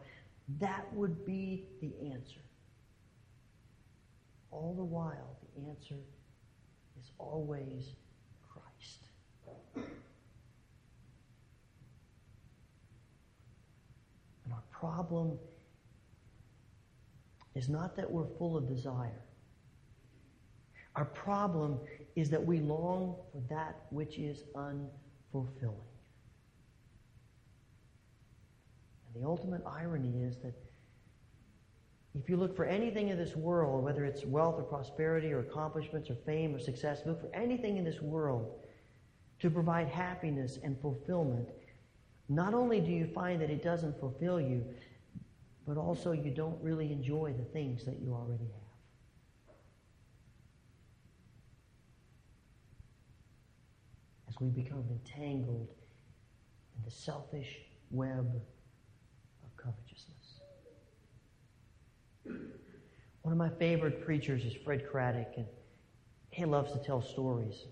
that 0.60 0.92
would 0.92 1.24
be 1.24 1.66
the 1.80 1.92
answer. 2.12 2.40
All 4.50 4.74
the 4.76 4.84
while, 4.84 5.38
the 5.56 5.70
answer 5.70 5.94
always 7.18 7.94
Christ. 8.52 9.08
And 14.44 14.52
our 14.52 14.62
problem 14.70 15.38
is 17.54 17.68
not 17.68 17.96
that 17.96 18.10
we're 18.10 18.26
full 18.38 18.56
of 18.56 18.68
desire. 18.68 19.22
Our 20.96 21.04
problem 21.04 21.78
is 22.14 22.30
that 22.30 22.44
we 22.44 22.60
long 22.60 23.16
for 23.32 23.40
that 23.48 23.86
which 23.90 24.18
is 24.18 24.44
unfulfilling. 24.54 25.88
And 29.06 29.22
the 29.22 29.26
ultimate 29.26 29.62
irony 29.66 30.22
is 30.22 30.36
that 30.38 30.54
if 32.14 32.28
you 32.28 32.36
look 32.36 32.54
for 32.56 32.64
anything 32.64 33.08
in 33.08 33.18
this 33.18 33.34
world, 33.34 33.82
whether 33.82 34.04
it's 34.04 34.24
wealth 34.24 34.54
or 34.58 34.62
prosperity 34.62 35.32
or 35.32 35.40
accomplishments 35.40 36.08
or 36.10 36.14
fame 36.26 36.54
or 36.54 36.60
success, 36.60 37.02
look 37.06 37.20
for 37.20 37.34
anything 37.34 37.76
in 37.76 37.84
this 37.84 38.00
world 38.00 38.60
to 39.40 39.50
provide 39.50 39.88
happiness 39.88 40.58
and 40.62 40.80
fulfillment, 40.80 41.48
not 42.28 42.54
only 42.54 42.80
do 42.80 42.92
you 42.92 43.06
find 43.06 43.40
that 43.42 43.50
it 43.50 43.62
doesn't 43.62 43.98
fulfill 43.98 44.40
you, 44.40 44.64
but 45.66 45.76
also 45.76 46.12
you 46.12 46.30
don't 46.30 46.60
really 46.62 46.92
enjoy 46.92 47.34
the 47.36 47.44
things 47.44 47.84
that 47.84 47.98
you 48.00 48.12
already 48.12 48.44
have. 48.44 49.56
As 54.28 54.40
we 54.40 54.48
become 54.50 54.84
entangled 54.88 55.68
in 56.76 56.84
the 56.84 56.90
selfish 56.90 57.58
web 57.90 58.40
of 59.44 59.56
covetousness. 59.56 60.13
One 62.24 63.32
of 63.32 63.36
my 63.36 63.50
favorite 63.50 64.04
preachers 64.04 64.44
is 64.44 64.54
Fred 64.64 64.88
Craddock, 64.90 65.32
and 65.36 65.46
he 66.30 66.44
loves 66.44 66.72
to 66.72 66.78
tell 66.78 67.00
stories 67.00 67.64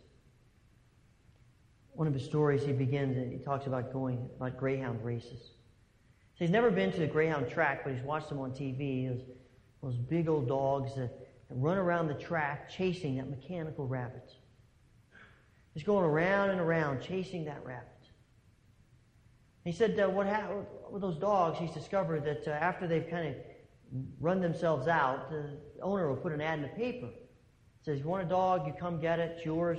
one 1.94 2.08
of 2.08 2.14
his 2.14 2.24
stories, 2.24 2.62
he 2.62 2.72
begins, 2.72 3.16
and 3.16 3.32
he 3.32 3.38
talks 3.38 3.66
about 3.66 3.92
going, 3.92 4.28
about 4.36 4.56
greyhound 4.56 5.04
races. 5.04 5.50
So 6.34 6.44
he's 6.44 6.50
never 6.50 6.70
been 6.70 6.90
to 6.92 7.00
the 7.00 7.06
greyhound 7.06 7.50
track, 7.50 7.84
but 7.84 7.92
he's 7.92 8.02
watched 8.02 8.28
them 8.28 8.38
on 8.38 8.52
TV. 8.52 9.08
Those, 9.08 9.22
those 9.82 9.96
big 9.96 10.28
old 10.28 10.48
dogs 10.48 10.94
that, 10.94 11.10
that 11.48 11.54
run 11.54 11.76
around 11.76 12.08
the 12.08 12.14
track 12.14 12.70
chasing 12.70 13.16
that 13.16 13.28
mechanical 13.28 13.86
rabbit. 13.86 14.32
He's 15.74 15.82
going 15.82 16.04
around 16.04 16.50
and 16.50 16.60
around 16.60 17.02
chasing 17.02 17.44
that 17.46 17.64
rabbit. 17.64 17.88
he 19.64 19.72
said, 19.72 19.98
uh, 19.98 20.08
what 20.08 20.26
happened 20.26 20.66
with 20.90 21.02
those 21.02 21.16
dogs? 21.16 21.58
He's 21.58 21.70
discovered 21.72 22.24
that 22.24 22.48
uh, 22.48 22.52
after 22.52 22.86
they've 22.86 23.08
kind 23.08 23.28
of 23.28 23.34
run 24.20 24.40
themselves 24.40 24.88
out, 24.88 25.30
the 25.30 25.58
owner 25.82 26.08
will 26.08 26.16
put 26.16 26.32
an 26.32 26.40
ad 26.40 26.58
in 26.58 26.62
the 26.62 26.68
paper. 26.68 27.06
It 27.06 27.84
says, 27.84 27.98
you 27.98 28.06
want 28.06 28.24
a 28.24 28.28
dog, 28.28 28.66
you 28.66 28.72
come 28.78 29.00
get 29.00 29.18
it, 29.18 29.36
it's 29.36 29.44
yours. 29.44 29.78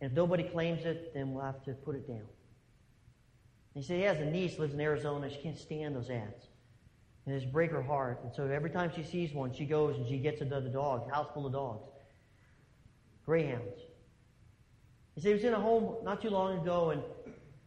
And 0.00 0.10
if 0.10 0.16
nobody 0.16 0.42
claims 0.44 0.84
it, 0.84 1.12
then 1.14 1.32
we'll 1.32 1.44
have 1.44 1.62
to 1.64 1.72
put 1.72 1.94
it 1.94 2.06
down. 2.06 2.16
And 2.16 3.82
he 3.82 3.82
said 3.82 3.98
he 3.98 4.02
has 4.04 4.18
a 4.18 4.24
niece 4.24 4.58
lives 4.58 4.74
in 4.74 4.80
Arizona. 4.80 5.30
She 5.30 5.36
can't 5.36 5.58
stand 5.58 5.94
those 5.94 6.10
ads. 6.10 6.48
And 7.26 7.34
it's 7.34 7.44
break 7.44 7.70
her 7.72 7.82
heart. 7.82 8.20
And 8.24 8.32
so 8.34 8.46
every 8.46 8.70
time 8.70 8.90
she 8.94 9.02
sees 9.02 9.32
one, 9.32 9.52
she 9.52 9.66
goes 9.66 9.96
and 9.96 10.08
she 10.08 10.18
gets 10.18 10.40
another 10.40 10.68
dog, 10.68 11.10
house 11.10 11.28
full 11.34 11.46
of 11.46 11.52
dogs. 11.52 11.88
Greyhounds. 13.24 13.80
He 15.14 15.20
said 15.20 15.28
he 15.28 15.34
was 15.34 15.44
in 15.44 15.54
a 15.54 15.60
home 15.60 15.96
not 16.04 16.22
too 16.22 16.30
long 16.30 16.58
ago, 16.60 16.90
and, 16.90 17.02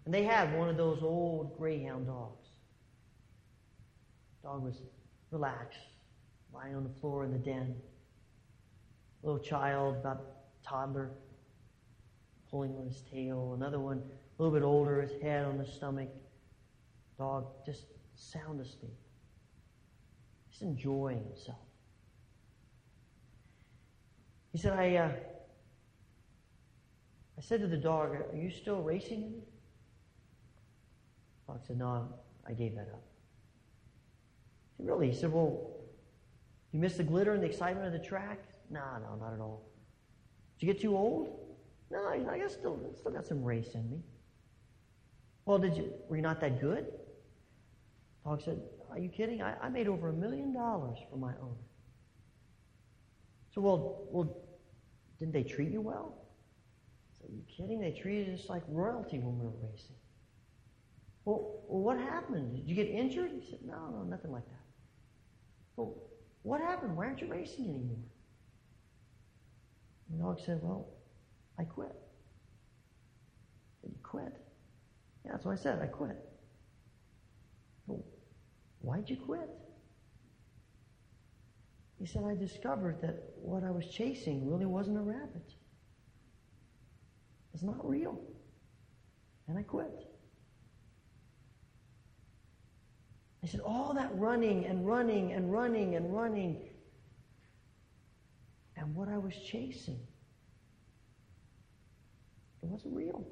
and 0.05 0.13
they 0.13 0.23
had 0.23 0.55
one 0.57 0.69
of 0.69 0.77
those 0.77 1.01
old 1.01 1.57
greyhound 1.57 2.07
dogs. 2.07 2.47
Dog 4.43 4.63
was 4.63 4.81
relaxed, 5.31 5.79
lying 6.53 6.75
on 6.75 6.83
the 6.83 6.99
floor 6.99 7.23
in 7.23 7.31
the 7.31 7.37
den. 7.37 7.75
Little 9.23 9.39
child, 9.39 9.97
about 9.97 10.21
toddler, 10.63 11.11
pulling 12.49 12.75
on 12.77 12.85
his 12.85 13.03
tail. 13.11 13.53
Another 13.55 13.79
one, 13.79 13.97
a 13.97 14.41
little 14.43 14.57
bit 14.57 14.65
older, 14.65 15.01
his 15.01 15.21
head 15.21 15.45
on 15.45 15.57
the 15.57 15.65
stomach. 15.65 16.09
Dog 17.17 17.47
just 17.65 17.85
sound 18.15 18.61
asleep. 18.61 18.95
Just 20.49 20.61
enjoying 20.61 21.23
himself. 21.23 21.57
He 24.51 24.57
said, 24.57 24.73
I, 24.73 24.95
uh, 24.95 25.11
I 27.37 27.41
said 27.41 27.61
to 27.61 27.67
the 27.67 27.77
dog, 27.77 28.15
Are 28.15 28.35
you 28.35 28.49
still 28.49 28.81
racing? 28.81 29.33
Dog 31.45 31.59
said, 31.67 31.77
No, 31.77 32.07
I 32.47 32.53
gave 32.53 32.75
that 32.75 32.89
up. 32.93 33.08
Said, 34.79 34.87
Really? 34.87 35.11
He 35.11 35.15
said, 35.15 35.31
Well, 35.31 35.69
you 36.71 36.79
miss 36.79 36.95
the 36.95 37.03
glitter 37.03 37.33
and 37.33 37.43
the 37.43 37.47
excitement 37.47 37.85
of 37.87 37.93
the 37.93 37.99
track? 38.07 38.39
No, 38.69 38.81
no, 39.01 39.15
not 39.19 39.33
at 39.33 39.41
all. 39.41 39.65
Did 40.57 40.67
you 40.67 40.73
get 40.73 40.81
too 40.81 40.95
old? 40.95 41.29
No, 41.91 42.07
I 42.07 42.37
guess 42.37 42.53
still 42.53 42.79
still 42.97 43.11
got 43.11 43.25
some 43.25 43.43
race 43.43 43.73
in 43.73 43.89
me. 43.89 43.99
Well, 45.45 45.57
did 45.57 45.75
you 45.75 45.91
were 46.07 46.15
you 46.15 46.21
not 46.21 46.39
that 46.41 46.61
good? 46.61 46.87
Dog 48.23 48.41
said, 48.41 48.61
Are 48.91 48.99
you 48.99 49.09
kidding? 49.09 49.41
I, 49.41 49.55
I 49.61 49.69
made 49.69 49.87
over 49.87 50.09
a 50.09 50.13
million 50.13 50.53
dollars 50.53 50.99
for 51.09 51.17
my 51.17 51.33
owner. 51.41 51.65
So 53.53 53.61
well 53.61 54.07
well 54.11 54.37
didn't 55.17 55.33
they 55.33 55.43
treat 55.43 55.71
you 55.71 55.81
well? 55.81 56.15
Said, 57.17 57.29
Are 57.29 57.33
you 57.33 57.41
kidding? 57.47 57.81
They 57.81 57.91
treated 57.91 58.39
us 58.39 58.47
like 58.47 58.63
royalty 58.69 59.17
when 59.17 59.39
we 59.39 59.45
were 59.45 59.69
racing. 59.71 59.95
Well, 61.25 61.63
what 61.67 61.97
happened? 61.97 62.55
Did 62.55 62.69
you 62.69 62.75
get 62.75 62.87
injured? 62.87 63.31
He 63.31 63.49
said, 63.49 63.59
No, 63.65 63.89
no, 63.91 64.03
nothing 64.03 64.31
like 64.31 64.45
that. 64.45 64.58
What 66.43 66.61
happened? 66.61 66.95
Why 66.95 67.05
aren't 67.05 67.21
you 67.21 67.27
racing 67.27 67.65
anymore? 67.65 67.97
And 70.09 70.19
the 70.19 70.23
dog 70.23 70.39
said, 70.45 70.59
Well, 70.61 70.87
I 71.57 71.63
quit. 71.63 71.95
Said, 73.81 73.91
you 73.91 73.99
quit? 74.03 74.33
Yeah, 75.25 75.31
that's 75.33 75.45
what 75.45 75.53
I 75.53 75.61
said. 75.61 75.79
I 75.81 75.87
quit. 75.87 76.17
Well, 77.87 78.03
why'd 78.81 79.09
you 79.09 79.17
quit? 79.17 79.49
He 81.99 82.05
said, 82.05 82.23
I 82.23 82.35
discovered 82.35 83.01
that 83.01 83.21
what 83.41 83.63
I 83.63 83.71
was 83.71 83.85
chasing 83.89 84.49
really 84.49 84.65
wasn't 84.65 84.97
a 84.97 85.01
rabbit. 85.01 85.53
It's 87.53 87.63
not 87.63 87.87
real. 87.87 88.21
And 89.47 89.57
I 89.57 89.63
quit. 89.63 90.08
I 93.43 93.47
said, 93.47 93.61
all 93.61 93.93
that 93.93 94.11
running 94.13 94.65
and 94.65 94.85
running 94.85 95.31
and 95.31 95.51
running 95.51 95.95
and 95.95 96.13
running, 96.13 96.57
and 98.75 98.93
what 98.95 99.07
I 99.07 99.17
was 99.17 99.33
chasing, 99.33 99.99
it 102.61 102.67
wasn't 102.67 102.95
real. 102.95 103.25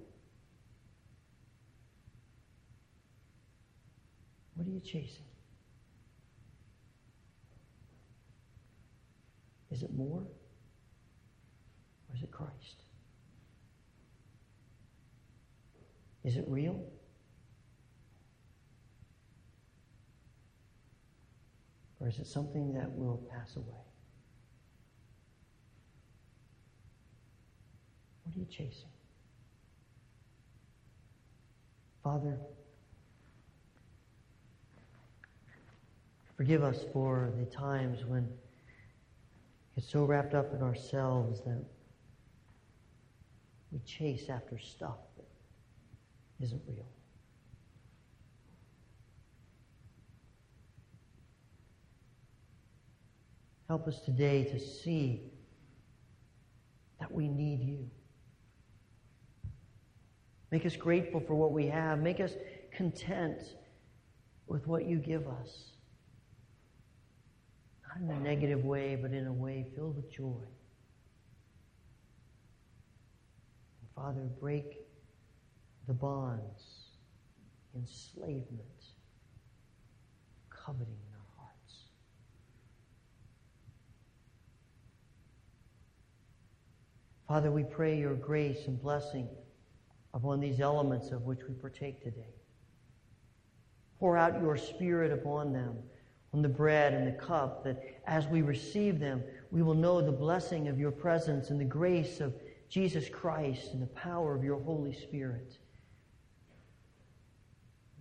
What 4.56 4.65
are 4.65 4.72
you 4.72 4.80
chasing? 4.80 5.26
Is 9.70 9.84
it 9.84 9.93
more? 9.93 10.22
Or 12.10 12.15
is 12.15 12.24
it 12.24 12.32
Christ? 12.32 12.84
Is 16.24 16.38
it 16.38 16.46
real? 16.48 16.82
Or 22.08 22.10
is 22.10 22.20
it 22.20 22.28
something 22.28 22.74
that 22.74 22.89
will 22.89 23.22
pass 23.30 23.58
away? 23.58 23.84
What 28.24 28.34
are 28.34 28.39
you 28.39 28.46
chasing? 28.46 28.88
Father, 32.02 32.38
forgive 36.38 36.63
us 36.63 36.86
for 36.93 37.34
the 37.38 37.46
times 37.46 38.06
when 38.06 38.24
we 39.76 39.82
get 39.82 39.89
so 39.89 40.06
wrapped 40.06 40.34
up 40.34 40.54
in 40.54 40.62
ourselves 40.62 41.41
that 41.41 41.62
we 43.74 43.80
chase 43.80 44.30
after 44.30 44.58
stuff 44.58 45.00
that 45.17 46.46
isn't 46.46 46.62
real. 46.70 46.86
Help 53.67 53.88
us 53.88 53.99
today 53.99 54.43
to 54.45 54.60
see 54.60 55.23
that 56.99 57.12
we 57.12 57.27
need 57.27 57.62
you. 57.62 57.89
Make 60.51 60.65
us 60.65 60.75
grateful 60.75 61.19
for 61.19 61.36
what 61.36 61.51
we 61.51 61.67
have. 61.67 61.99
Make 61.99 62.19
us 62.19 62.32
content 62.71 63.41
with 64.47 64.65
what 64.65 64.86
you 64.86 64.97
give 64.97 65.27
us. 65.27 65.71
Not 67.88 68.01
in 68.01 68.10
a 68.10 68.19
negative 68.21 68.63
way, 68.63 68.95
but 68.95 69.12
in 69.12 69.27
a 69.27 69.34
way 69.34 69.65
filled 69.75 69.97
with 69.97 70.10
joy. 70.12 70.43
And 73.82 73.89
Father, 73.93 74.21
break 74.39 74.77
the 75.88 75.93
bonds, 75.93 76.63
enslavement, 77.75 78.62
coveting 80.49 80.88
in 80.88 81.13
our 81.13 81.45
hearts. 81.45 81.75
Father, 87.27 87.51
we 87.51 87.63
pray 87.63 87.97
your 87.97 88.15
grace 88.15 88.67
and 88.67 88.81
blessing 88.81 89.27
upon 90.13 90.39
these 90.39 90.61
elements 90.61 91.11
of 91.11 91.23
which 91.23 91.41
we 91.47 91.53
partake 91.55 92.01
today. 92.01 92.33
Pour 93.99 94.17
out 94.17 94.41
your 94.41 94.55
Spirit 94.55 95.11
upon 95.11 95.51
them, 95.51 95.75
on 96.33 96.41
the 96.41 96.49
bread 96.49 96.93
and 96.93 97.07
the 97.07 97.11
cup, 97.11 97.63
that 97.63 97.83
as 98.05 98.27
we 98.27 98.41
receive 98.41 98.99
them, 98.99 99.23
we 99.51 99.61
will 99.61 99.73
know 99.73 100.01
the 100.01 100.11
blessing 100.11 100.67
of 100.67 100.79
your 100.79 100.91
presence 100.91 101.49
and 101.49 101.59
the 101.59 101.65
grace 101.65 102.21
of 102.21 102.33
Jesus 102.69 103.09
Christ 103.09 103.73
and 103.73 103.81
the 103.81 103.87
power 103.87 104.35
of 104.35 104.43
your 104.43 104.59
Holy 104.61 104.93
Spirit. 104.93 105.57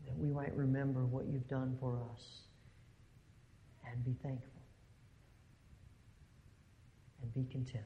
That 0.07 0.17
we 0.17 0.29
might 0.29 0.55
remember 0.57 1.05
what 1.05 1.27
you've 1.27 1.49
done 1.49 1.77
for 1.81 1.99
us 2.13 2.43
and 3.91 4.05
be 4.05 4.15
thankful 4.23 4.63
and 7.23 7.35
be 7.35 7.53
content. 7.53 7.85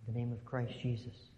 In 0.00 0.03
the 0.14 0.20
name 0.20 0.32
of 0.32 0.44
Christ 0.44 0.72
Jesus. 0.82 1.33